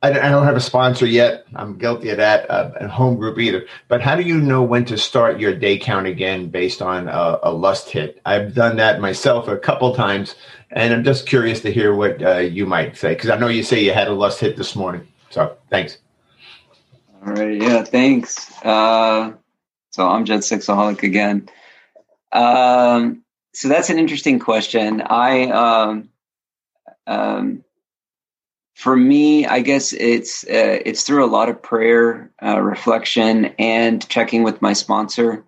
[0.07, 1.47] Uh, I don't have a sponsor yet.
[1.55, 3.67] I'm guilty of that, uh, and home group either.
[3.89, 7.39] But how do you know when to start your day count again based on a,
[7.43, 8.21] a lust hit?
[8.25, 10.35] I've done that myself a couple times
[10.71, 13.63] and I'm just curious to hear what uh, you might say because I know you
[13.63, 15.07] say you had a lust hit this morning.
[15.31, 15.99] So thanks.
[17.25, 17.61] All right.
[17.61, 17.83] Yeah.
[17.83, 18.53] Thanks.
[18.63, 19.33] Uh,
[19.91, 21.49] so Amjed Sexaholic again.
[22.33, 25.03] Um, so that's an interesting question.
[25.03, 26.09] I, um,
[27.07, 27.65] um,
[28.77, 34.07] for me, I guess it's uh, it's through a lot of prayer, uh, reflection, and
[34.11, 35.47] checking with my sponsor.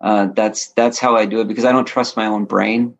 [0.00, 2.96] Uh, that's that's how I do it because I don't trust my own brain.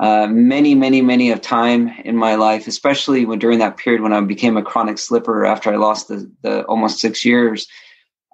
[0.00, 4.14] Uh, many, many, many of time in my life, especially when during that period when
[4.14, 7.68] I became a chronic slipper after I lost the, the almost six years.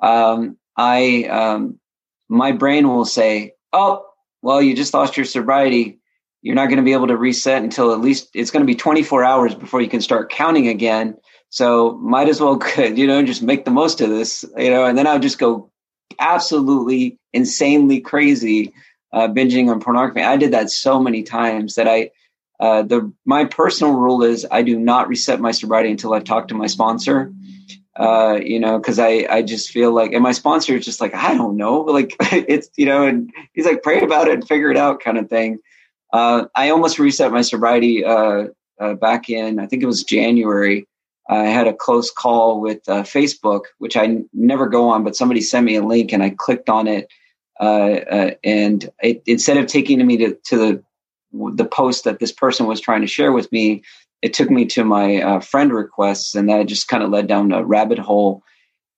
[0.00, 1.80] Um, I um,
[2.28, 4.06] my brain will say, "Oh,
[4.40, 5.98] well, you just lost your sobriety.
[6.46, 8.76] You're not going to be able to reset until at least it's going to be
[8.76, 11.16] 24 hours before you can start counting again.
[11.48, 14.96] So might as well, you know, just make the most of this, you know." And
[14.96, 15.72] then I'll just go
[16.20, 18.72] absolutely insanely crazy
[19.12, 20.22] uh, binging on pornography.
[20.22, 22.10] I did that so many times that I,
[22.60, 26.46] uh, the my personal rule is I do not reset my sobriety until I talk
[26.48, 27.32] to my sponsor.
[27.96, 31.12] Uh, you know, because I I just feel like, and my sponsor is just like
[31.12, 34.70] I don't know, like it's you know, and he's like pray about it and figure
[34.70, 35.58] it out kind of thing.
[36.12, 38.46] Uh, I almost reset my sobriety uh,
[38.80, 40.86] uh, back in I think it was January.
[41.28, 45.16] I had a close call with uh, Facebook, which I n- never go on, but
[45.16, 47.08] somebody sent me a link and I clicked on it.
[47.58, 50.82] Uh, uh, and it, instead of taking me to, to the
[51.54, 53.82] the post that this person was trying to share with me,
[54.22, 57.64] it took me to my friend requests, and that just kind of led down a
[57.64, 58.42] rabbit hole.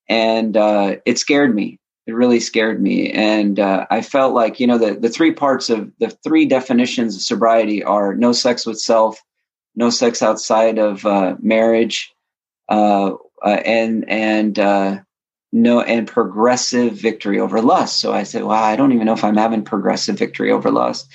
[0.09, 1.81] And it scared me.
[2.09, 5.68] It really scared me, and uh, I felt like you know the the three parts
[5.68, 9.23] of the three definitions of sobriety are no sex with self,
[9.77, 12.11] no sex outside of uh, marriage,
[12.71, 13.11] uh,
[13.44, 14.57] uh, and and
[15.53, 18.01] no and progressive victory over lust.
[18.01, 21.12] So I said, "Wow, I don't even know if I'm having progressive victory over lust."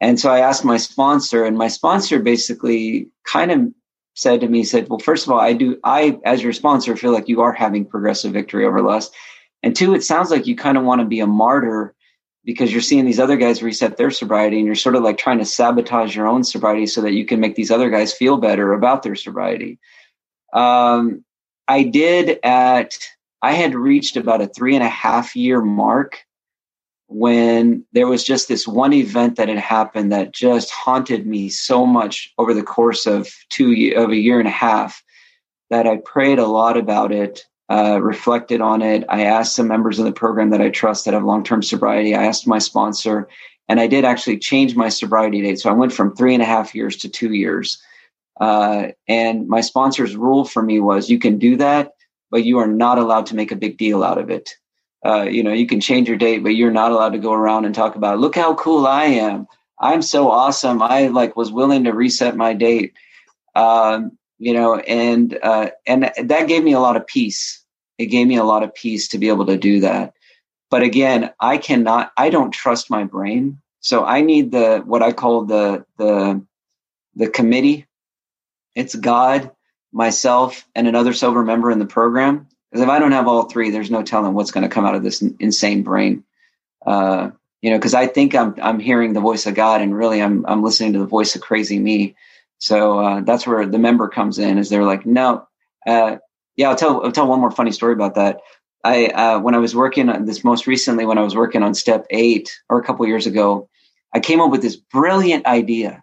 [0.00, 3.68] And so I asked my sponsor, and my sponsor basically kind of
[4.14, 7.12] said to me, said, Well, first of all, I do, I, as your sponsor, feel
[7.12, 9.14] like you are having progressive victory over lust.
[9.62, 11.94] And two, it sounds like you kind of want to be a martyr
[12.44, 15.38] because you're seeing these other guys reset their sobriety and you're sort of like trying
[15.38, 18.72] to sabotage your own sobriety so that you can make these other guys feel better
[18.72, 19.78] about their sobriety.
[20.52, 21.24] Um,
[21.68, 22.98] I did at,
[23.40, 26.24] I had reached about a three and a half year mark
[27.06, 31.86] when there was just this one event that had happened that just haunted me so
[31.86, 35.02] much over the course of two of a year and a half
[35.70, 39.04] that I prayed a lot about it, uh, reflected on it.
[39.08, 42.14] I asked some members of the program that I trust that have long term sobriety.
[42.14, 43.28] I asked my sponsor,
[43.68, 45.60] and I did actually change my sobriety date.
[45.60, 47.82] So I went from three and a half years to two years.
[48.40, 51.92] Uh, and my sponsor's rule for me was you can do that,
[52.30, 54.50] but you are not allowed to make a big deal out of it
[55.04, 57.64] uh, you know, you can change your date, but you're not allowed to go around
[57.64, 59.46] and talk about, look how cool I am.
[59.80, 60.80] I'm so awesome.
[60.80, 62.92] I like was willing to reset my date.
[63.56, 67.61] Um, you know, and uh, and that gave me a lot of peace.
[67.98, 70.14] It gave me a lot of peace to be able to do that.
[70.70, 72.12] But again, I cannot.
[72.16, 76.44] I don't trust my brain, so I need the what I call the the
[77.14, 77.86] the committee.
[78.74, 79.50] It's God,
[79.92, 83.70] myself, and another sober member in the program because if I don't have all three,
[83.70, 86.24] there's no telling what's going to come out of this insane brain.
[86.86, 90.22] Uh, you know, because I think I'm I'm hearing the voice of God, and really
[90.22, 92.16] I'm I'm listening to the voice of crazy me.
[92.58, 94.56] So uh, that's where the member comes in.
[94.56, 95.46] Is they're like, no,
[95.86, 96.16] uh,
[96.62, 96.70] yeah.
[96.70, 98.40] I'll tell I'll tell one more funny story about that.
[98.84, 101.74] I uh, when I was working on this most recently, when I was working on
[101.74, 103.68] step eight or a couple years ago,
[104.12, 106.02] I came up with this brilliant idea.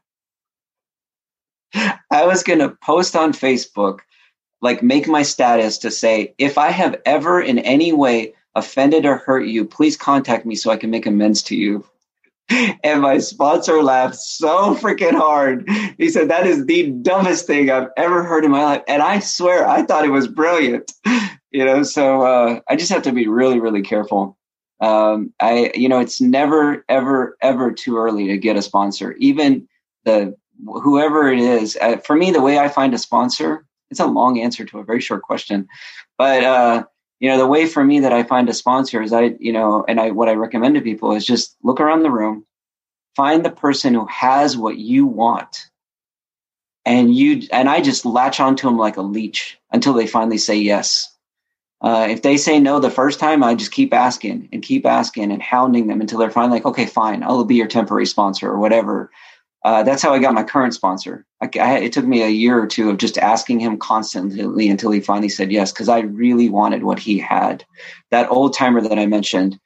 [1.73, 3.99] I was going to post on Facebook
[4.61, 9.17] like make my status to say if I have ever in any way offended or
[9.17, 11.85] hurt you, please contact me so I can make amends to you.
[12.83, 15.69] And my sponsor laughed so freaking hard.
[15.97, 18.83] He said, That is the dumbest thing I've ever heard in my life.
[18.87, 20.91] And I swear, I thought it was brilliant.
[21.51, 24.37] You know, so uh, I just have to be really, really careful.
[24.81, 29.13] Um, I, you know, it's never, ever, ever too early to get a sponsor.
[29.13, 29.67] Even
[30.05, 31.75] the whoever it is.
[31.81, 34.83] Uh, for me, the way I find a sponsor it's a long answer to a
[34.83, 35.67] very short question,
[36.17, 36.83] but uh,
[37.19, 39.83] you know the way for me that I find a sponsor is I you know
[39.87, 42.45] and I what I recommend to people is just look around the room,
[43.15, 45.69] find the person who has what you want,
[46.85, 50.55] and you and I just latch onto them like a leech until they finally say
[50.55, 51.15] yes.
[51.81, 55.31] Uh, if they say no the first time, I just keep asking and keep asking
[55.31, 58.59] and hounding them until they're finally like, okay, fine, I'll be your temporary sponsor or
[58.59, 59.11] whatever
[59.63, 61.25] uh, that's how I got my current sponsor.
[61.41, 64.91] I, I, it took me a year or two of just asking him constantly until
[64.91, 67.65] he finally said yes, because I really wanted what he had.
[68.11, 69.59] That old timer that I mentioned,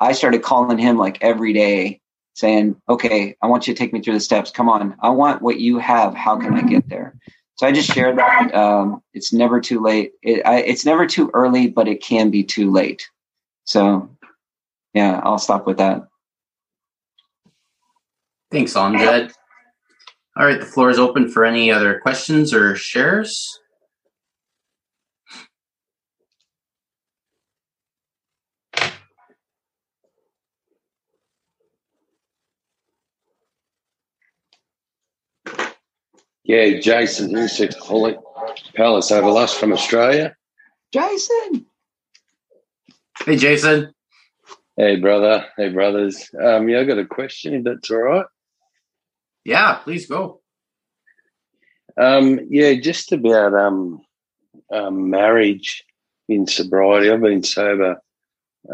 [0.00, 2.00] I started calling him like every day,
[2.34, 4.50] saying, "Okay, I want you to take me through the steps.
[4.50, 6.14] Come on, I want what you have.
[6.14, 7.14] How can I get there?"
[7.56, 8.54] So I just shared that.
[8.54, 10.12] Um, it's never too late.
[10.22, 13.08] It, I, it's never too early, but it can be too late.
[13.64, 14.08] So,
[14.94, 16.06] yeah, I'll stop with that.
[18.50, 19.32] Thanks, Amjed.
[20.36, 23.58] All right, the floor is open for any other questions or shares.
[36.44, 38.16] Yeah, Jason Holic
[38.74, 40.34] Palace Overlust from Australia.
[40.94, 41.66] Jason.
[43.26, 43.92] Hey, Jason.
[44.78, 45.44] Hey, brother.
[45.58, 46.30] Hey, brothers.
[46.42, 48.26] Um, yeah, I got a question, if that's all right.
[49.48, 50.42] Yeah, please go.
[51.96, 54.02] Um, yeah, just about um,
[54.70, 55.84] um, marriage
[56.28, 57.10] in sobriety.
[57.10, 57.98] I've been sober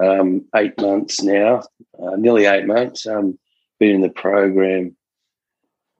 [0.02, 1.62] um, eight months now,
[2.02, 3.06] uh, nearly eight months.
[3.06, 3.38] Um,
[3.78, 4.96] been in the program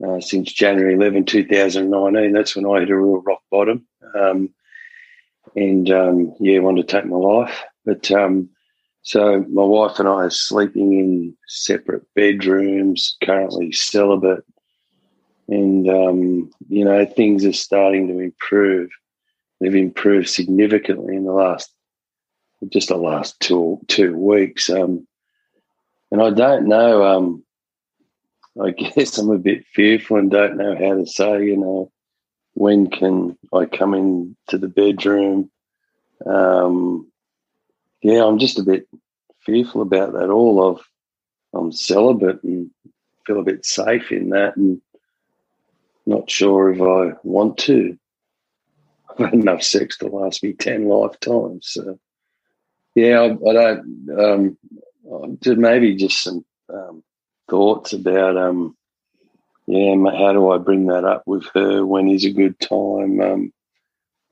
[0.04, 2.32] uh, since January 11, 2019.
[2.32, 3.86] That's when I hit a real rock bottom.
[4.18, 4.52] Um,
[5.54, 7.62] and um, yeah, wanted to take my life.
[7.84, 8.48] But um,
[9.02, 14.44] so my wife and I are sleeping in separate bedrooms, currently celibate
[15.49, 18.90] and um, you know things are starting to improve.
[19.61, 21.70] they've improved significantly in the last
[22.68, 24.70] just the last two two weeks.
[24.70, 25.07] Um,
[26.11, 27.05] and I don't know.
[27.05, 27.45] Um,
[28.62, 31.45] I guess I'm a bit fearful and don't know how to say.
[31.45, 31.92] You know,
[32.55, 35.51] when can I come into the bedroom?
[36.24, 37.11] Um,
[38.03, 38.88] yeah, I'm just a bit
[39.40, 40.30] fearful about that.
[40.30, 40.80] All of
[41.53, 42.70] I'm celibate and
[43.26, 44.80] feel a bit safe in that, and
[46.07, 47.98] not sure if I want to.
[49.11, 51.68] I've had enough sex to last me ten lifetimes.
[51.70, 51.98] So,
[52.94, 54.11] yeah, I, I don't.
[54.18, 54.59] Um,
[55.44, 57.02] maybe just some um,
[57.48, 58.76] thoughts about, um,
[59.66, 61.84] yeah, how do I bring that up with her?
[61.84, 63.20] When is a good time?
[63.20, 63.52] Um,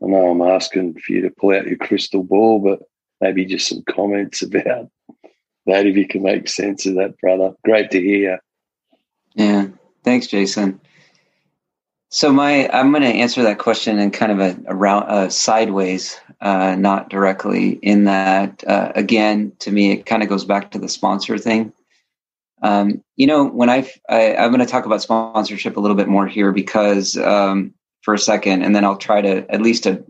[0.03, 2.81] I know I'm asking for you to pull out your crystal ball, but
[3.20, 4.91] maybe just some comments about
[5.66, 7.55] that if you can make sense of that, brother.
[7.64, 8.41] Great to hear.
[9.35, 9.68] Yeah,
[10.05, 10.81] thanks, Jason.
[12.15, 16.21] So my, I'm going to answer that question in kind of a, around uh, sideways,
[16.43, 17.71] uh, not directly.
[17.71, 21.73] In that, uh, again, to me, it kind of goes back to the sponsor thing.
[22.63, 25.97] Um, you know, when I've, I, i am going to talk about sponsorship a little
[25.97, 29.85] bit more here because um, for a second, and then I'll try to at least
[29.85, 30.05] to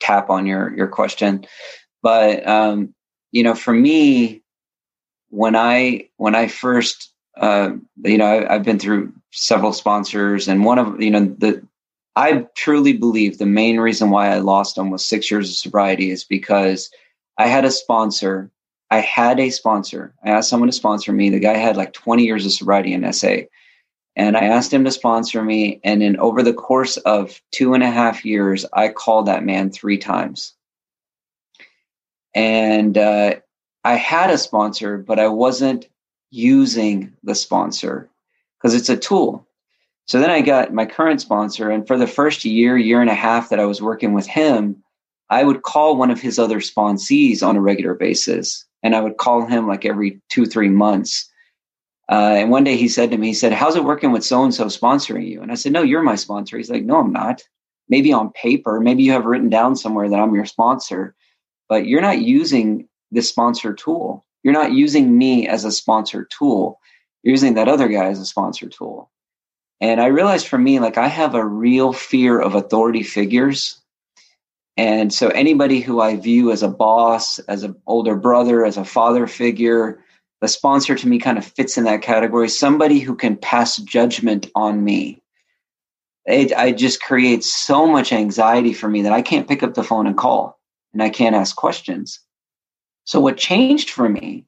[0.00, 1.46] tap on your your question.
[2.02, 2.94] But um,
[3.32, 4.42] you know, for me,
[5.30, 7.70] when I when I first uh,
[8.04, 11.66] you know I, I've been through several sponsors, and one of you know the
[12.18, 16.24] I truly believe the main reason why I lost almost six years of sobriety is
[16.24, 16.90] because
[17.38, 18.50] I had a sponsor.
[18.90, 20.12] I had a sponsor.
[20.24, 21.30] I asked someone to sponsor me.
[21.30, 23.42] The guy had like 20 years of sobriety in SA.
[24.16, 25.80] And I asked him to sponsor me.
[25.84, 29.70] And in over the course of two and a half years, I called that man
[29.70, 30.54] three times.
[32.34, 33.36] And uh,
[33.84, 35.86] I had a sponsor, but I wasn't
[36.30, 38.08] using the sponsor
[38.58, 39.46] because it's a tool.
[40.06, 43.14] So then I got my current sponsor, and for the first year, year and a
[43.14, 44.82] half that I was working with him,
[45.30, 49.18] I would call one of his other sponsees on a regular basis, and I would
[49.18, 51.30] call him like every two, three months.
[52.10, 54.42] Uh, and one day he said to me, he said, "How's it working with so
[54.42, 57.12] and so sponsoring you?" And I said, "No, you're my sponsor." He's like, "No, I'm
[57.12, 57.42] not.
[57.90, 61.14] Maybe on paper, maybe you have written down somewhere that I'm your sponsor,
[61.68, 64.24] but you're not using this sponsor tool.
[64.42, 66.80] You're not using me as a sponsor tool."
[67.22, 69.10] You're using that other guy as a sponsor tool.
[69.80, 73.80] And I realized for me, like I have a real fear of authority figures.
[74.76, 78.84] And so anybody who I view as a boss, as an older brother, as a
[78.84, 80.02] father figure,
[80.40, 82.48] the sponsor to me kind of fits in that category.
[82.48, 85.20] Somebody who can pass judgment on me.
[86.26, 89.82] It, it just creates so much anxiety for me that I can't pick up the
[89.82, 90.60] phone and call
[90.92, 92.20] and I can't ask questions.
[93.08, 94.44] So what changed for me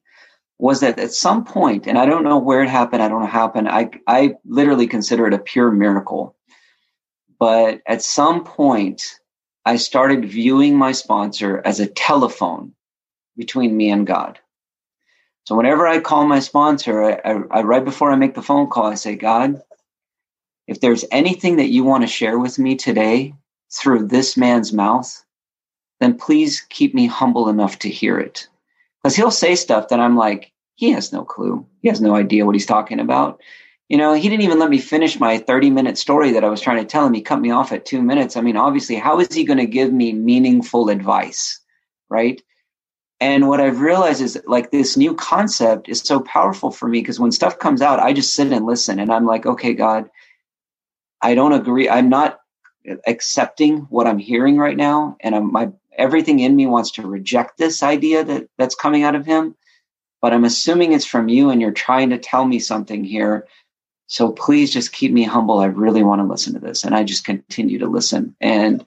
[0.59, 3.25] was that at some point, and I don't know where it happened, I don't know
[3.25, 6.35] how it happened, I, I literally consider it a pure miracle.
[7.39, 9.01] But at some point,
[9.65, 12.75] I started viewing my sponsor as a telephone
[13.35, 14.37] between me and God.
[15.45, 18.69] So whenever I call my sponsor, I, I, I, right before I make the phone
[18.69, 19.59] call, I say, God,
[20.67, 23.33] if there's anything that you want to share with me today
[23.73, 25.25] through this man's mouth,
[25.99, 28.47] then please keep me humble enough to hear it.
[29.01, 31.65] Because he'll say stuff that I'm like, he has no clue.
[31.81, 33.41] He has no idea what he's talking about.
[33.89, 36.61] You know, he didn't even let me finish my 30 minute story that I was
[36.61, 37.13] trying to tell him.
[37.13, 38.37] He cut me off at two minutes.
[38.37, 41.59] I mean, obviously, how is he going to give me meaningful advice?
[42.09, 42.41] Right.
[43.19, 47.19] And what I've realized is like this new concept is so powerful for me because
[47.19, 50.09] when stuff comes out, I just sit and listen and I'm like, okay, God,
[51.21, 51.87] I don't agree.
[51.87, 52.39] I'm not
[53.05, 55.17] accepting what I'm hearing right now.
[55.19, 59.15] And I'm, my everything in me wants to reject this idea that that's coming out
[59.15, 59.55] of him
[60.21, 63.47] but i'm assuming it's from you and you're trying to tell me something here.
[64.07, 65.59] So please just keep me humble.
[65.59, 68.35] I really want to listen to this and i just continue to listen.
[68.39, 68.85] And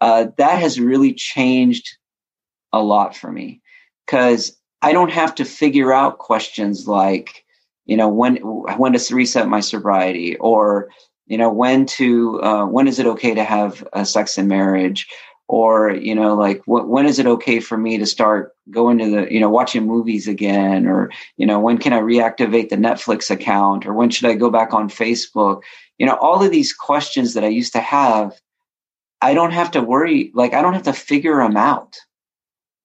[0.00, 1.96] uh, that has really changed
[2.72, 3.60] a lot for me
[4.06, 7.44] because i don't have to figure out questions like
[7.84, 10.88] you know when when to reset my sobriety or
[11.26, 15.06] you know when to uh, when is it okay to have sex in marriage
[15.48, 19.10] or you know like wh- when is it okay for me to start going to
[19.10, 20.86] the you know watching movies again?
[20.86, 23.86] Or you know when can i reactivate the netflix account?
[23.86, 25.62] Or when should i go back on facebook?
[25.98, 28.40] You know all of these questions that i used to have
[29.20, 31.96] i don't have to worry like i don't have to figure them out.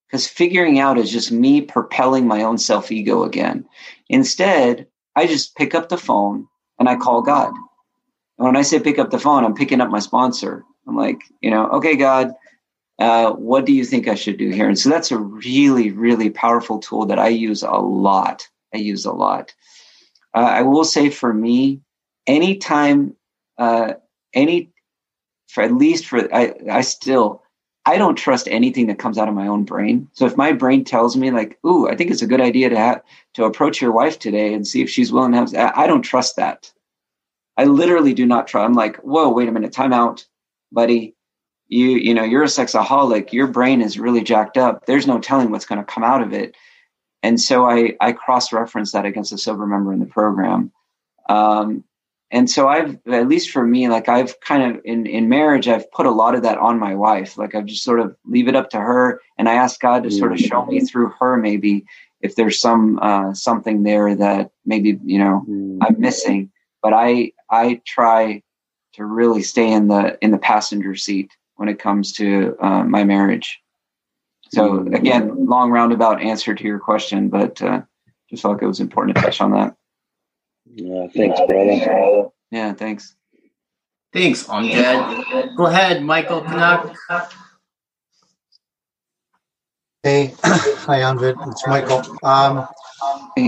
[0.08, 3.66] Because figuring out is just me propelling my own self ego again.
[4.10, 6.48] Instead i just pick up the phone
[6.80, 7.54] and i call god.
[8.40, 10.66] And when i say pick up the phone i'm picking up my sponsor.
[10.86, 12.34] I'm like you know okay god
[13.00, 14.68] uh, what do you think I should do here?
[14.68, 18.48] And so that's a really, really powerful tool that I use a lot.
[18.74, 19.54] I use a lot.
[20.34, 21.82] Uh, I will say for me,
[22.26, 23.16] anytime,
[23.58, 23.94] uh,
[24.34, 24.72] any,
[25.48, 27.44] for at least for, I, I still,
[27.86, 30.10] I don't trust anything that comes out of my own brain.
[30.14, 32.78] So if my brain tells me like, "Ooh, I think it's a good idea to
[32.78, 33.02] have
[33.36, 36.36] to approach your wife today and see if she's willing to have," I don't trust
[36.36, 36.72] that.
[37.56, 38.66] I literally do not trust.
[38.66, 40.28] I'm like, "Whoa, wait a minute, time out,
[40.70, 41.16] buddy.
[41.70, 43.32] You you know you're a sexaholic.
[43.34, 44.86] Your brain is really jacked up.
[44.86, 46.56] There's no telling what's going to come out of it."
[47.24, 50.72] And so I I cross reference that against a sober member in the program.
[51.30, 51.84] Um,
[52.32, 55.90] and so i've at least for me like i've kind of in in marriage i've
[55.92, 58.56] put a lot of that on my wife like i've just sort of leave it
[58.56, 61.86] up to her and i ask god to sort of show me through her maybe
[62.22, 65.78] if there's some uh something there that maybe you know mm.
[65.82, 66.52] i'm missing
[66.82, 68.42] but i i try
[68.94, 73.04] to really stay in the in the passenger seat when it comes to uh, my
[73.04, 73.62] marriage
[74.52, 74.96] so mm.
[74.96, 77.82] again long roundabout answer to your question but uh
[78.30, 79.76] just felt like it was important to touch on that
[80.74, 82.30] yeah, thanks, brother.
[82.52, 83.16] Yeah, thanks.
[84.14, 85.56] Thanks, Amjed.
[85.58, 86.96] Go ahead, Michael Canuck.
[90.04, 91.36] Hey, hi, Amjed.
[91.52, 92.04] It's Michael.
[92.24, 92.68] Um,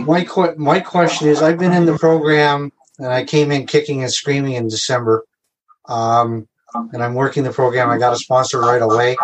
[0.05, 4.01] my qu- my question is, I've been in the program and I came in kicking
[4.01, 5.23] and screaming in December,
[5.87, 7.89] um, and I'm working the program.
[7.89, 9.15] I got a sponsor right away.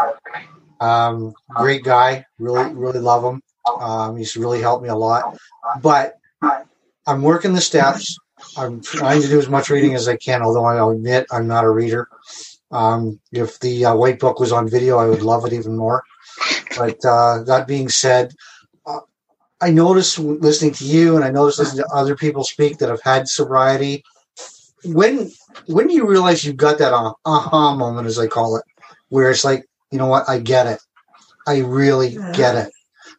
[0.81, 3.41] Um, great guy, really really love him.
[3.79, 5.37] Um, he's really helped me a lot,
[5.81, 6.15] but
[7.07, 8.17] I'm working the steps.
[8.57, 11.63] I'm trying to do as much reading as I can, although I'll admit I'm not
[11.63, 12.07] a reader.
[12.71, 16.03] Um, if the uh, white book was on video, I would love it even more.
[16.77, 18.33] But uh, that being said,
[18.85, 18.99] uh,
[19.61, 23.01] I notice listening to you, and I notice listening to other people speak that have
[23.01, 24.03] had sobriety.
[24.85, 25.31] When
[25.67, 28.63] when do you realize you've got that uh, aha moment, as I call it,
[29.09, 30.79] where it's like, you know what, I get it,
[31.47, 32.71] I really get it,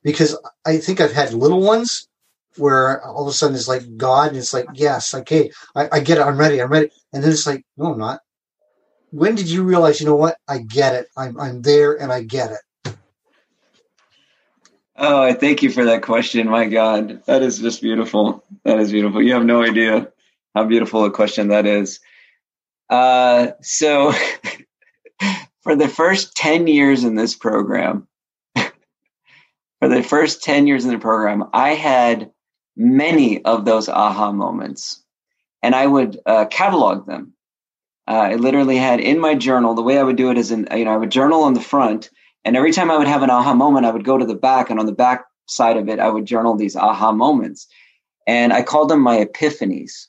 [0.02, 2.08] because I think I've had little ones
[2.56, 6.00] where all of a sudden it's like God, and it's like, yes, okay, I, I
[6.00, 6.90] get it, I'm ready, I'm ready.
[7.12, 8.20] And then it's like, no, I'm not.
[9.10, 12.22] When did you realize, you know what, I get it, I'm, I'm there and I
[12.22, 12.94] get it?
[14.96, 16.48] Oh, I thank you for that question.
[16.48, 18.42] My God, that is just beautiful.
[18.64, 19.22] That is beautiful.
[19.22, 20.08] You have no idea
[20.56, 22.00] how beautiful a question that is.
[22.88, 24.14] Uh, so,
[25.62, 28.08] for the first 10 years in this program,
[28.56, 32.30] for the first 10 years in the program, I had
[32.74, 35.04] many of those aha moments,
[35.62, 37.34] and I would uh, catalog them.
[38.08, 39.74] Uh, I literally had in my journal.
[39.74, 41.60] The way I would do it is, in you know, I would journal on the
[41.60, 42.08] front,
[42.46, 44.70] and every time I would have an aha moment, I would go to the back,
[44.70, 47.66] and on the back side of it, I would journal these aha moments,
[48.26, 50.06] and I called them my epiphanies.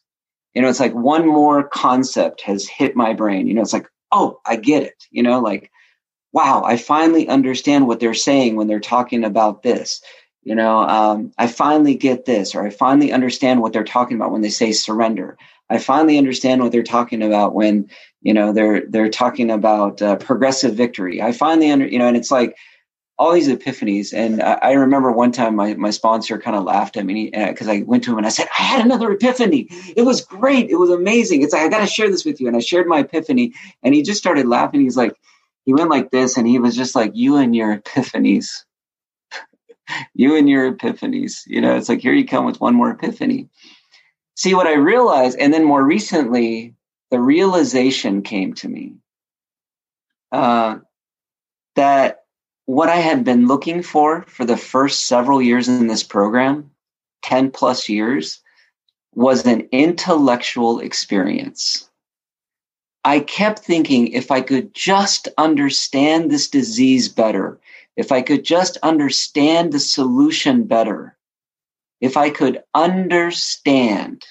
[0.53, 3.47] You know, it's like one more concept has hit my brain.
[3.47, 5.05] You know, it's like, oh, I get it.
[5.11, 5.71] You know, like,
[6.33, 10.01] wow, I finally understand what they're saying when they're talking about this
[10.47, 14.31] you know um, i finally get this or i finally understand what they're talking about
[14.31, 15.37] when they say surrender
[15.69, 17.89] i finally understand what they're talking about when
[18.21, 22.15] you know they're they're talking about uh, progressive victory i finally under you know and
[22.15, 22.55] it's like
[23.17, 24.13] all these epiphanies.
[24.13, 27.67] And i, I remember one time my, my sponsor kind of laughed at me because
[27.67, 29.67] uh, i went to him and i said i had another epiphany.
[29.95, 30.69] It was great.
[30.69, 31.41] It was amazing.
[31.41, 32.47] It's like i got to share this with you.
[32.47, 33.53] And i shared my epiphany
[33.83, 34.81] and he just started laughing.
[34.81, 35.15] He's like
[35.65, 38.49] he went like this and he was just like you and your epiphanies.
[40.13, 41.43] You and your epiphanies.
[41.47, 43.47] You know, it's like here you come with one more epiphany.
[44.35, 46.75] See what I realized, and then more recently,
[47.09, 48.95] the realization came to me
[50.33, 50.79] uh,
[51.77, 52.25] that
[52.67, 56.69] what I had been looking for for the first several years in this program,
[57.23, 58.41] 10 plus years,
[59.15, 61.89] was an intellectual experience.
[63.05, 67.57] I kept thinking if I could just understand this disease better,
[67.95, 71.17] if I could just understand the solution better,
[72.01, 74.25] if I could understand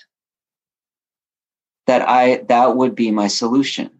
[1.87, 3.91] that I, that would be my solution,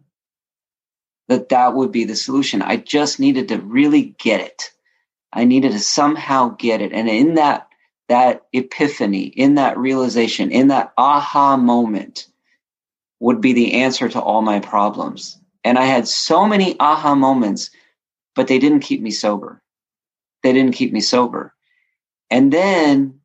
[1.27, 2.61] that that would be the solution.
[2.61, 4.71] I just needed to really get it.
[5.33, 6.93] I needed to somehow get it.
[6.93, 7.67] And in that,
[8.07, 12.27] that epiphany, in that realization, in that aha moment
[13.19, 15.39] would be the answer to all my problems.
[15.63, 17.71] And I had so many aha moments
[18.37, 19.63] but they didn't keep me sober.
[20.43, 21.55] They didn't keep me sober.
[22.29, 23.19] And then,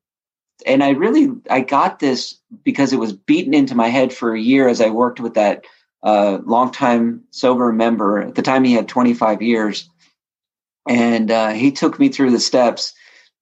[0.64, 4.40] and I really, I got this because it was beaten into my head for a
[4.40, 5.66] year as I worked with that
[6.02, 8.20] uh, longtime sober member.
[8.20, 9.88] At the time, he had 25 years.
[10.88, 12.92] And uh, he took me through the steps.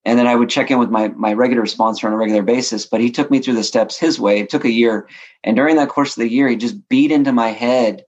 [0.05, 2.87] And then I would check in with my, my regular sponsor on a regular basis.
[2.87, 4.41] But he took me through the steps his way.
[4.41, 5.09] It took a year.
[5.45, 8.05] And during that course of the year, he just beat into my head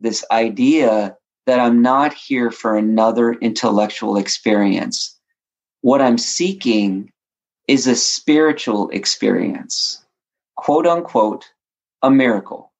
[0.00, 1.16] this idea
[1.46, 5.18] that I'm not here for another intellectual experience.
[5.82, 7.12] What I'm seeking
[7.68, 10.04] is a spiritual experience,
[10.56, 11.46] quote unquote,
[12.02, 12.72] a miracle.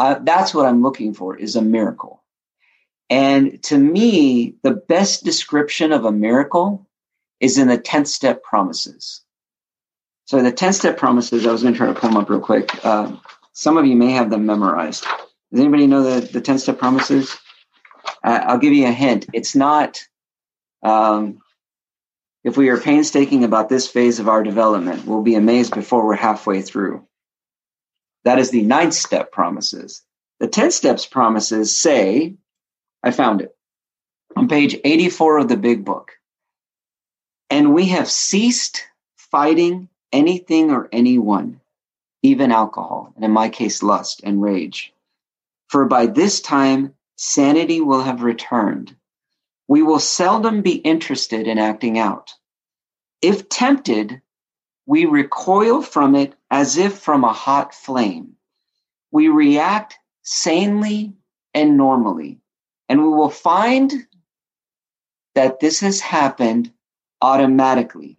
[0.00, 2.24] Uh, that's what I'm looking for is a miracle.
[3.10, 6.88] And to me, the best description of a miracle
[7.38, 9.20] is in the 10th step promises.
[10.24, 12.40] So the 10 step promises, I was going to try to pull them up real
[12.40, 12.82] quick.
[12.82, 13.14] Uh,
[13.52, 15.04] some of you may have them memorized.
[15.52, 17.36] Does anybody know the, the 10 step promises?
[18.24, 19.26] Uh, I'll give you a hint.
[19.34, 20.02] It's not,
[20.82, 21.40] um,
[22.42, 26.14] if we are painstaking about this phase of our development, we'll be amazed before we're
[26.14, 27.06] halfway through.
[28.24, 30.02] That is the ninth step promises.
[30.40, 32.34] The 10 steps promises say,
[33.02, 33.56] I found it
[34.36, 36.12] on page 84 of the big book.
[37.48, 38.84] And we have ceased
[39.16, 41.60] fighting anything or anyone,
[42.22, 44.92] even alcohol, and in my case, lust and rage.
[45.68, 48.96] For by this time, sanity will have returned.
[49.68, 52.34] We will seldom be interested in acting out.
[53.22, 54.22] If tempted,
[54.90, 58.32] we recoil from it as if from a hot flame.
[59.12, 61.12] We react sanely
[61.54, 62.40] and normally,
[62.88, 64.04] and we will find
[65.36, 66.72] that this has happened
[67.22, 68.18] automatically.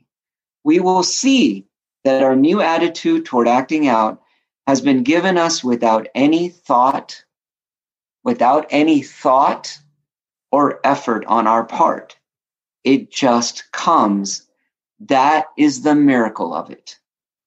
[0.64, 1.68] We will see
[2.06, 4.22] that our new attitude toward acting out
[4.66, 7.22] has been given us without any thought,
[8.24, 9.78] without any thought
[10.54, 12.18] or effort on our part.
[12.86, 14.48] It just comes.
[15.06, 17.00] That is the miracle of it.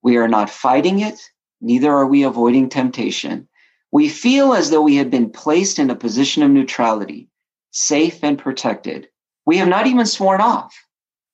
[0.03, 1.21] We are not fighting it,
[1.61, 3.49] neither are we avoiding temptation.
[3.93, 7.29] We feel as though we have been placed in a position of neutrality,
[7.71, 9.09] safe and protected.
[9.47, 10.75] We have not even sworn off.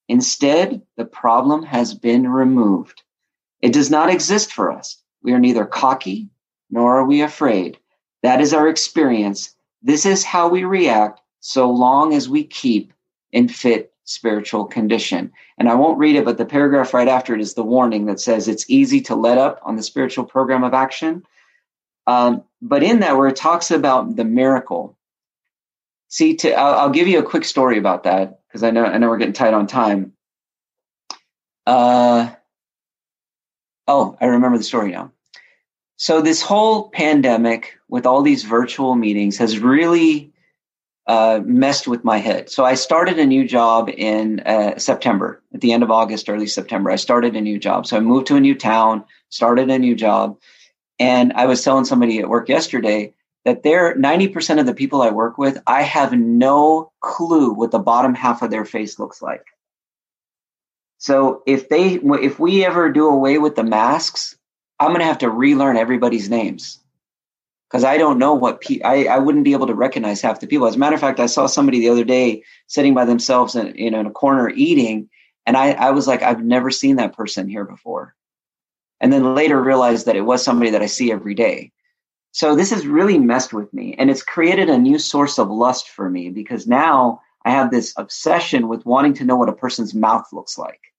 [0.08, 3.02] Instead, the problem has been removed.
[3.62, 5.02] It does not exist for us.
[5.22, 6.28] We are neither cocky
[6.70, 7.78] nor are we afraid.
[8.22, 9.54] That is our experience.
[9.82, 12.92] This is how we react so long as we keep
[13.32, 15.32] in fit spiritual condition.
[15.58, 18.20] And I won't read it, but the paragraph right after it is the warning that
[18.20, 21.22] says it's easy to let up on the spiritual program of action.
[22.06, 24.96] Um, but in that, where it talks about the miracle,
[26.08, 28.98] see, to, I'll, I'll give you a quick story about that because I know I
[28.98, 30.12] know we're getting tight on time.
[31.66, 32.30] Uh,
[33.92, 35.10] Oh, I remember the story now.
[35.96, 40.32] So this whole pandemic with all these virtual meetings has really
[41.10, 42.48] uh, messed with my head.
[42.48, 46.46] So I started a new job in uh, September, at the end of August, early
[46.46, 46.88] September.
[46.88, 47.88] I started a new job.
[47.88, 50.38] So I moved to a new town, started a new job,
[51.00, 53.12] and I was telling somebody at work yesterday
[53.44, 57.80] that they're 90% of the people I work with, I have no clue what the
[57.80, 59.42] bottom half of their face looks like.
[60.98, 64.36] So if they if we ever do away with the masks,
[64.78, 66.78] I'm going to have to relearn everybody's names
[67.70, 70.46] because I don't know what pe- I I wouldn't be able to recognize half the
[70.46, 70.66] people.
[70.66, 73.68] As a matter of fact, I saw somebody the other day sitting by themselves in,
[73.76, 75.08] in a corner eating,
[75.46, 78.14] and I I was like, I've never seen that person here before,
[79.00, 81.72] and then later realized that it was somebody that I see every day.
[82.32, 85.88] So this has really messed with me, and it's created a new source of lust
[85.88, 89.94] for me because now I have this obsession with wanting to know what a person's
[89.94, 90.89] mouth looks like.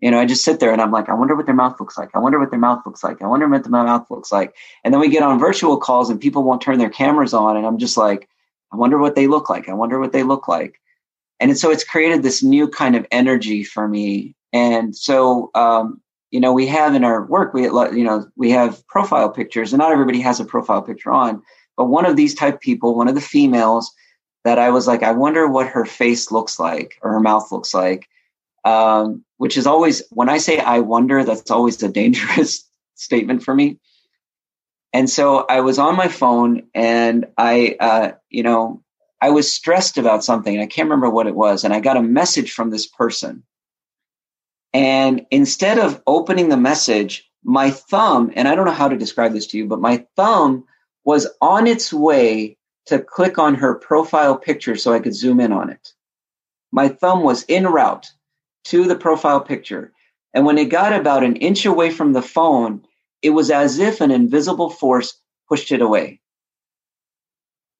[0.00, 1.98] You know, I just sit there and I'm like, I wonder what their mouth looks
[1.98, 2.10] like.
[2.14, 3.20] I wonder what their mouth looks like.
[3.20, 4.54] I wonder what their mouth looks like.
[4.84, 7.56] And then we get on virtual calls and people won't turn their cameras on.
[7.56, 8.28] And I'm just like,
[8.72, 9.68] I wonder what they look like.
[9.68, 10.80] I wonder what they look like.
[11.40, 14.34] And so it's created this new kind of energy for me.
[14.52, 18.86] And so, um, you know, we have in our work, we, you know, we have
[18.86, 21.42] profile pictures and not everybody has a profile picture on,
[21.76, 23.92] but one of these type people, one of the females
[24.44, 27.72] that I was like, I wonder what her face looks like or her mouth looks
[27.72, 28.08] like
[28.64, 33.54] um, which is always when I say I wonder, that's always a dangerous statement for
[33.54, 33.78] me.
[34.92, 38.82] And so I was on my phone and I, uh, you know,
[39.20, 40.60] I was stressed about something.
[40.60, 41.64] I can't remember what it was.
[41.64, 43.42] And I got a message from this person.
[44.72, 49.32] And instead of opening the message, my thumb, and I don't know how to describe
[49.32, 50.64] this to you, but my thumb
[51.04, 55.52] was on its way to click on her profile picture so I could zoom in
[55.52, 55.92] on it.
[56.72, 58.10] My thumb was en route
[58.68, 59.92] to the profile picture.
[60.34, 62.84] And when it got about an inch away from the phone,
[63.22, 66.20] it was as if an invisible force pushed it away.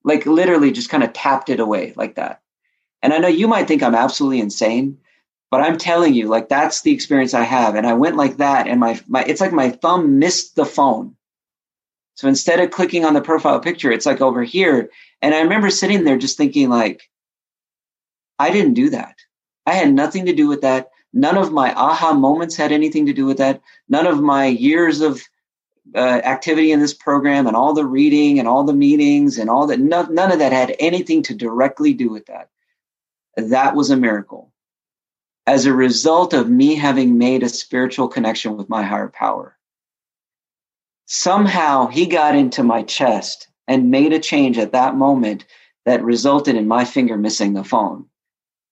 [0.03, 2.41] Like literally just kind of tapped it away like that.
[3.01, 4.97] And I know you might think I'm absolutely insane,
[5.51, 7.75] but I'm telling you, like that's the experience I have.
[7.75, 11.15] And I went like that, and my, my it's like my thumb missed the phone.
[12.15, 14.89] So instead of clicking on the profile picture, it's like over here.
[15.21, 17.01] And I remember sitting there just thinking, like,
[18.37, 19.15] I didn't do that.
[19.69, 20.89] I had nothing to do with that.
[21.13, 23.61] None of my aha moments had anything to do with that.
[23.87, 25.21] None of my years of
[25.93, 29.67] uh, activity in this program and all the reading and all the meetings and all
[29.67, 32.49] that, none, none of that had anything to directly do with that.
[33.37, 34.51] That was a miracle.
[35.45, 39.55] As a result of me having made a spiritual connection with my higher power.
[41.05, 45.45] Somehow he got into my chest and made a change at that moment
[45.85, 48.05] that resulted in my finger missing the phone.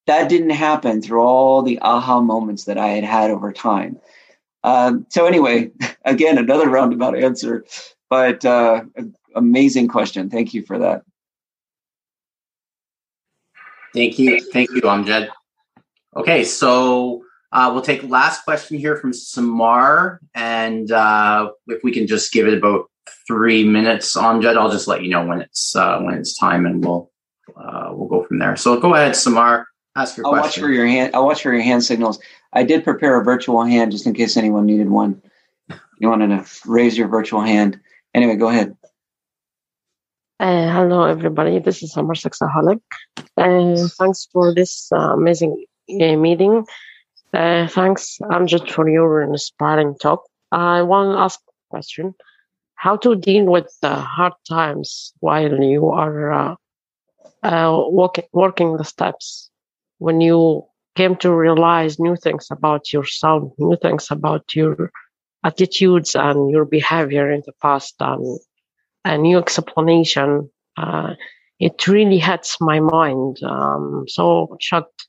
[0.08, 4.00] That didn't happen through all the aha moments that I had had over time.
[4.64, 5.72] Um, so anyway,
[6.06, 7.66] again, another roundabout answer,
[8.10, 8.84] but uh,
[9.36, 10.30] amazing question.
[10.30, 11.04] Thank you for that.
[13.94, 15.30] Thank you, thank you, Amjed.
[16.16, 22.08] Okay, so uh, we'll take last question here from Samar, and uh, if we can
[22.08, 22.90] just give it about
[23.28, 26.84] three minutes, Amjed, I'll just let you know when it's uh, when it's time, and
[26.84, 27.12] we'll
[27.56, 28.56] uh, we'll go from there.
[28.56, 29.68] So go ahead, Samar.
[29.98, 30.62] Ask your I'll question.
[30.62, 31.16] watch for your hand.
[31.16, 32.20] I'll watch for your hand signals.
[32.54, 35.24] I did prepare a virtual hand just in case anyone needed one.
[36.00, 37.80] You wanted to raise your virtual hand.
[38.14, 38.78] Anyway, go ahead.
[40.40, 41.58] Uh, hello, everybody.
[41.58, 42.80] This is Samar Sexaholic.
[43.36, 46.64] Uh, thanks for this uh, amazing uh, meeting.
[47.34, 50.22] Uh, thanks, Amjed, for your inspiring talk.
[50.52, 52.14] I want to ask a question.
[52.76, 56.56] How to deal with the hard times while you are uh,
[57.42, 59.50] uh, walking, working the steps
[60.00, 64.92] when you came to realize new things about yourself, new things about your
[65.44, 68.40] attitudes and your behavior in the past, and
[69.06, 70.50] a new explanation.
[70.76, 71.14] Uh,
[71.60, 73.42] it really hits my mind.
[73.44, 75.08] Um, so shocked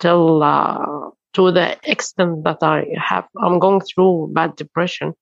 [0.00, 5.14] till uh, to the extent that I have, I'm going through bad depression.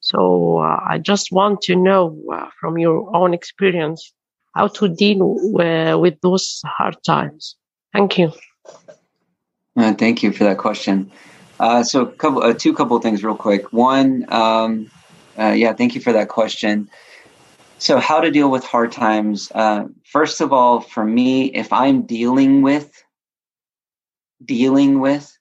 [0.00, 4.12] So uh, I just want to know uh, from your own experience
[4.54, 7.56] how to deal w- with those hard times.
[7.92, 8.32] Thank you.
[9.76, 11.10] Uh, thank you for that question.
[11.60, 13.72] Uh, so, couple, uh, two couple things, real quick.
[13.72, 14.90] One, um,
[15.38, 16.90] uh, yeah, thank you for that question.
[17.78, 19.50] So, how to deal with hard times?
[19.54, 23.02] Uh, first of all, for me, if I'm dealing with
[24.44, 25.38] dealing with,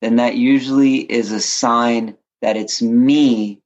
[0.00, 3.60] then that usually is a sign that it's me,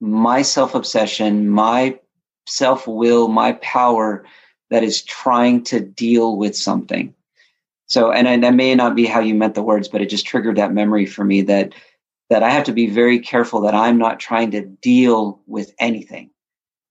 [0.00, 1.98] my self obsession, my
[2.46, 4.24] self will, my power
[4.70, 7.14] that is trying to deal with something.
[7.90, 10.24] So, and, and that may not be how you meant the words, but it just
[10.24, 11.74] triggered that memory for me that
[12.30, 16.30] that I have to be very careful that I'm not trying to deal with anything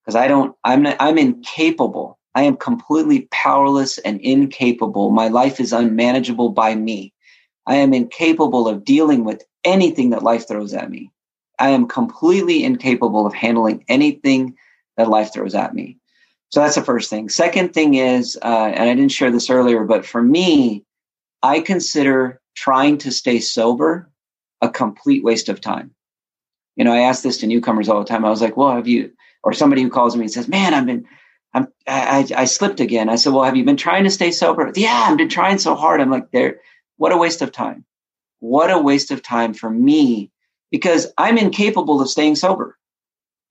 [0.03, 0.55] because I don't.
[0.65, 2.19] I'm not, I'm incapable.
[2.35, 5.09] I am completely powerless and incapable.
[5.11, 7.13] My life is unmanageable by me.
[7.65, 11.11] I am incapable of dealing with anything that life throws at me.
[11.59, 14.57] I am completely incapable of handling anything
[14.97, 15.97] that life throws at me.
[16.49, 17.29] So that's the first thing.
[17.29, 20.83] Second thing is, uh, and I didn't share this earlier, but for me,
[21.41, 24.09] I consider trying to stay sober
[24.61, 25.91] a complete waste of time.
[26.75, 28.25] You know, I ask this to newcomers all the time.
[28.25, 29.11] I was like, well, have you,
[29.43, 31.05] or somebody who calls me and says, man, I've been,
[31.53, 33.09] I'm, I, I, slipped again.
[33.09, 34.71] I said, well, have you been trying to stay sober?
[34.75, 35.99] Yeah, I've been trying so hard.
[35.99, 36.59] I'm like, there,
[36.97, 37.85] what a waste of time.
[38.39, 40.31] What a waste of time for me
[40.71, 42.77] because I'm incapable of staying sober.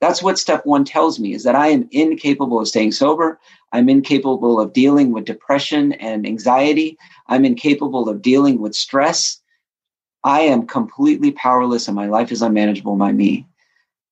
[0.01, 3.41] That's what step one tells me is that I am incapable of staying sober.
[3.73, 6.97] I'm incapable of dealing with depression and anxiety.
[7.29, 9.41] I'm incapable of dealing with stress.
[10.25, 13.47] I am completely powerless and my life is unmanageable by me.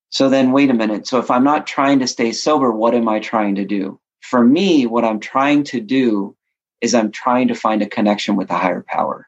[0.09, 1.05] So then, wait a minute.
[1.05, 3.99] So if I'm not trying to stay sober, what am I trying to do?
[4.21, 6.35] For me, what I'm trying to do
[6.81, 9.27] is I'm trying to find a connection with a higher power.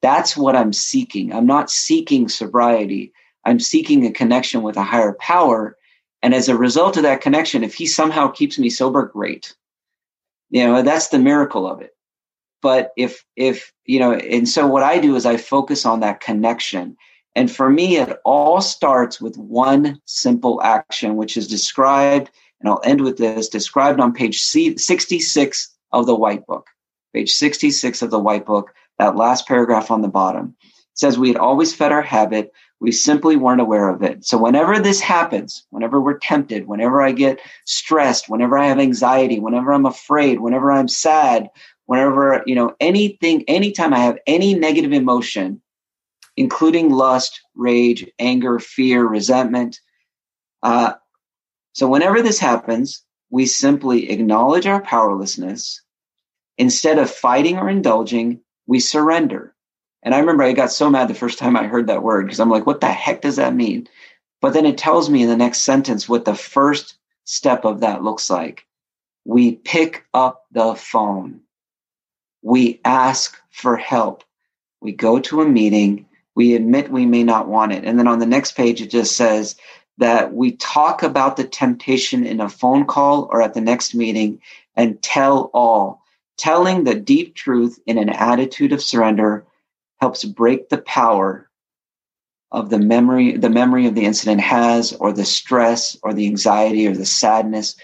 [0.00, 1.32] That's what I'm seeking.
[1.32, 3.12] I'm not seeking sobriety.
[3.44, 5.76] I'm seeking a connection with a higher power.
[6.22, 9.54] And as a result of that connection, if he somehow keeps me sober, great.
[10.50, 11.91] You know, that's the miracle of it.
[12.62, 16.20] But if, if, you know, and so what I do is I focus on that
[16.20, 16.96] connection.
[17.34, 22.80] And for me, it all starts with one simple action, which is described, and I'll
[22.84, 26.68] end with this, described on page 66 of the white book.
[27.12, 30.54] Page 66 of the white book, that last paragraph on the bottom.
[30.62, 32.52] It says, We had always fed our habit.
[32.80, 34.24] We simply weren't aware of it.
[34.24, 39.38] So whenever this happens, whenever we're tempted, whenever I get stressed, whenever I have anxiety,
[39.38, 41.48] whenever I'm afraid, whenever I'm sad,
[41.92, 45.60] whenever, you know, anything, anytime I have any negative emotion,
[46.38, 49.78] including lust, rage, anger, fear, resentment.
[50.62, 50.94] Uh,
[51.74, 55.82] so whenever this happens, we simply acknowledge our powerlessness.
[56.56, 59.54] Instead of fighting or indulging, we surrender.
[60.02, 62.40] And I remember I got so mad the first time I heard that word because
[62.40, 63.86] I'm like, what the heck does that mean?
[64.40, 68.02] But then it tells me in the next sentence what the first step of that
[68.02, 68.64] looks like.
[69.26, 71.42] We pick up the phone.
[72.42, 74.24] We ask for help.
[74.80, 76.06] We go to a meeting.
[76.34, 77.84] We admit we may not want it.
[77.84, 79.56] And then on the next page, it just says
[79.98, 84.40] that we talk about the temptation in a phone call or at the next meeting
[84.76, 86.02] and tell all.
[86.38, 89.46] Telling the deep truth in an attitude of surrender
[90.00, 91.48] helps break the power
[92.50, 96.86] of the memory the memory of the incident has or the stress or the anxiety
[96.86, 97.76] or the sadness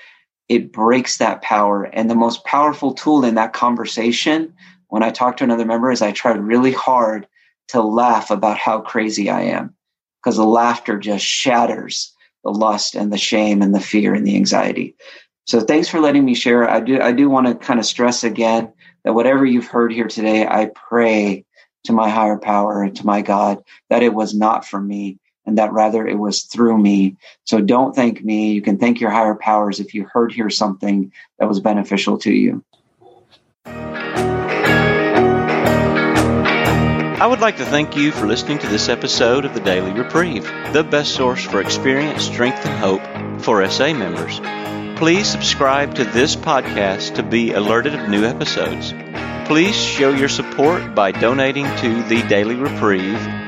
[0.49, 1.85] it breaks that power.
[1.85, 4.55] And the most powerful tool in that conversation,
[4.89, 7.27] when I talk to another member, is I try really hard
[7.69, 9.75] to laugh about how crazy I am
[10.23, 14.37] because the laughter just shatters the lust and the shame and the fear and the
[14.37, 14.97] anxiety.
[15.47, 16.69] So thanks for letting me share.
[16.69, 18.73] I do I do want to kind of stress again
[19.05, 21.45] that whatever you've heard here today, I pray
[21.85, 25.19] to my higher power and to my God that it was not for me
[25.49, 27.17] and that rather it was through me.
[27.45, 28.53] So don't thank me.
[28.53, 32.31] You can thank your higher powers if you heard here something that was beneficial to
[32.31, 32.63] you.
[37.21, 40.45] I would like to thank you for listening to this episode of the Daily Reprieve,
[40.73, 43.01] the best source for experience, strength, and hope
[43.43, 44.39] for SA members.
[44.99, 48.93] Please subscribe to this podcast to be alerted of new episodes.
[49.49, 53.48] Please show your support by donating to the Daily Reprieve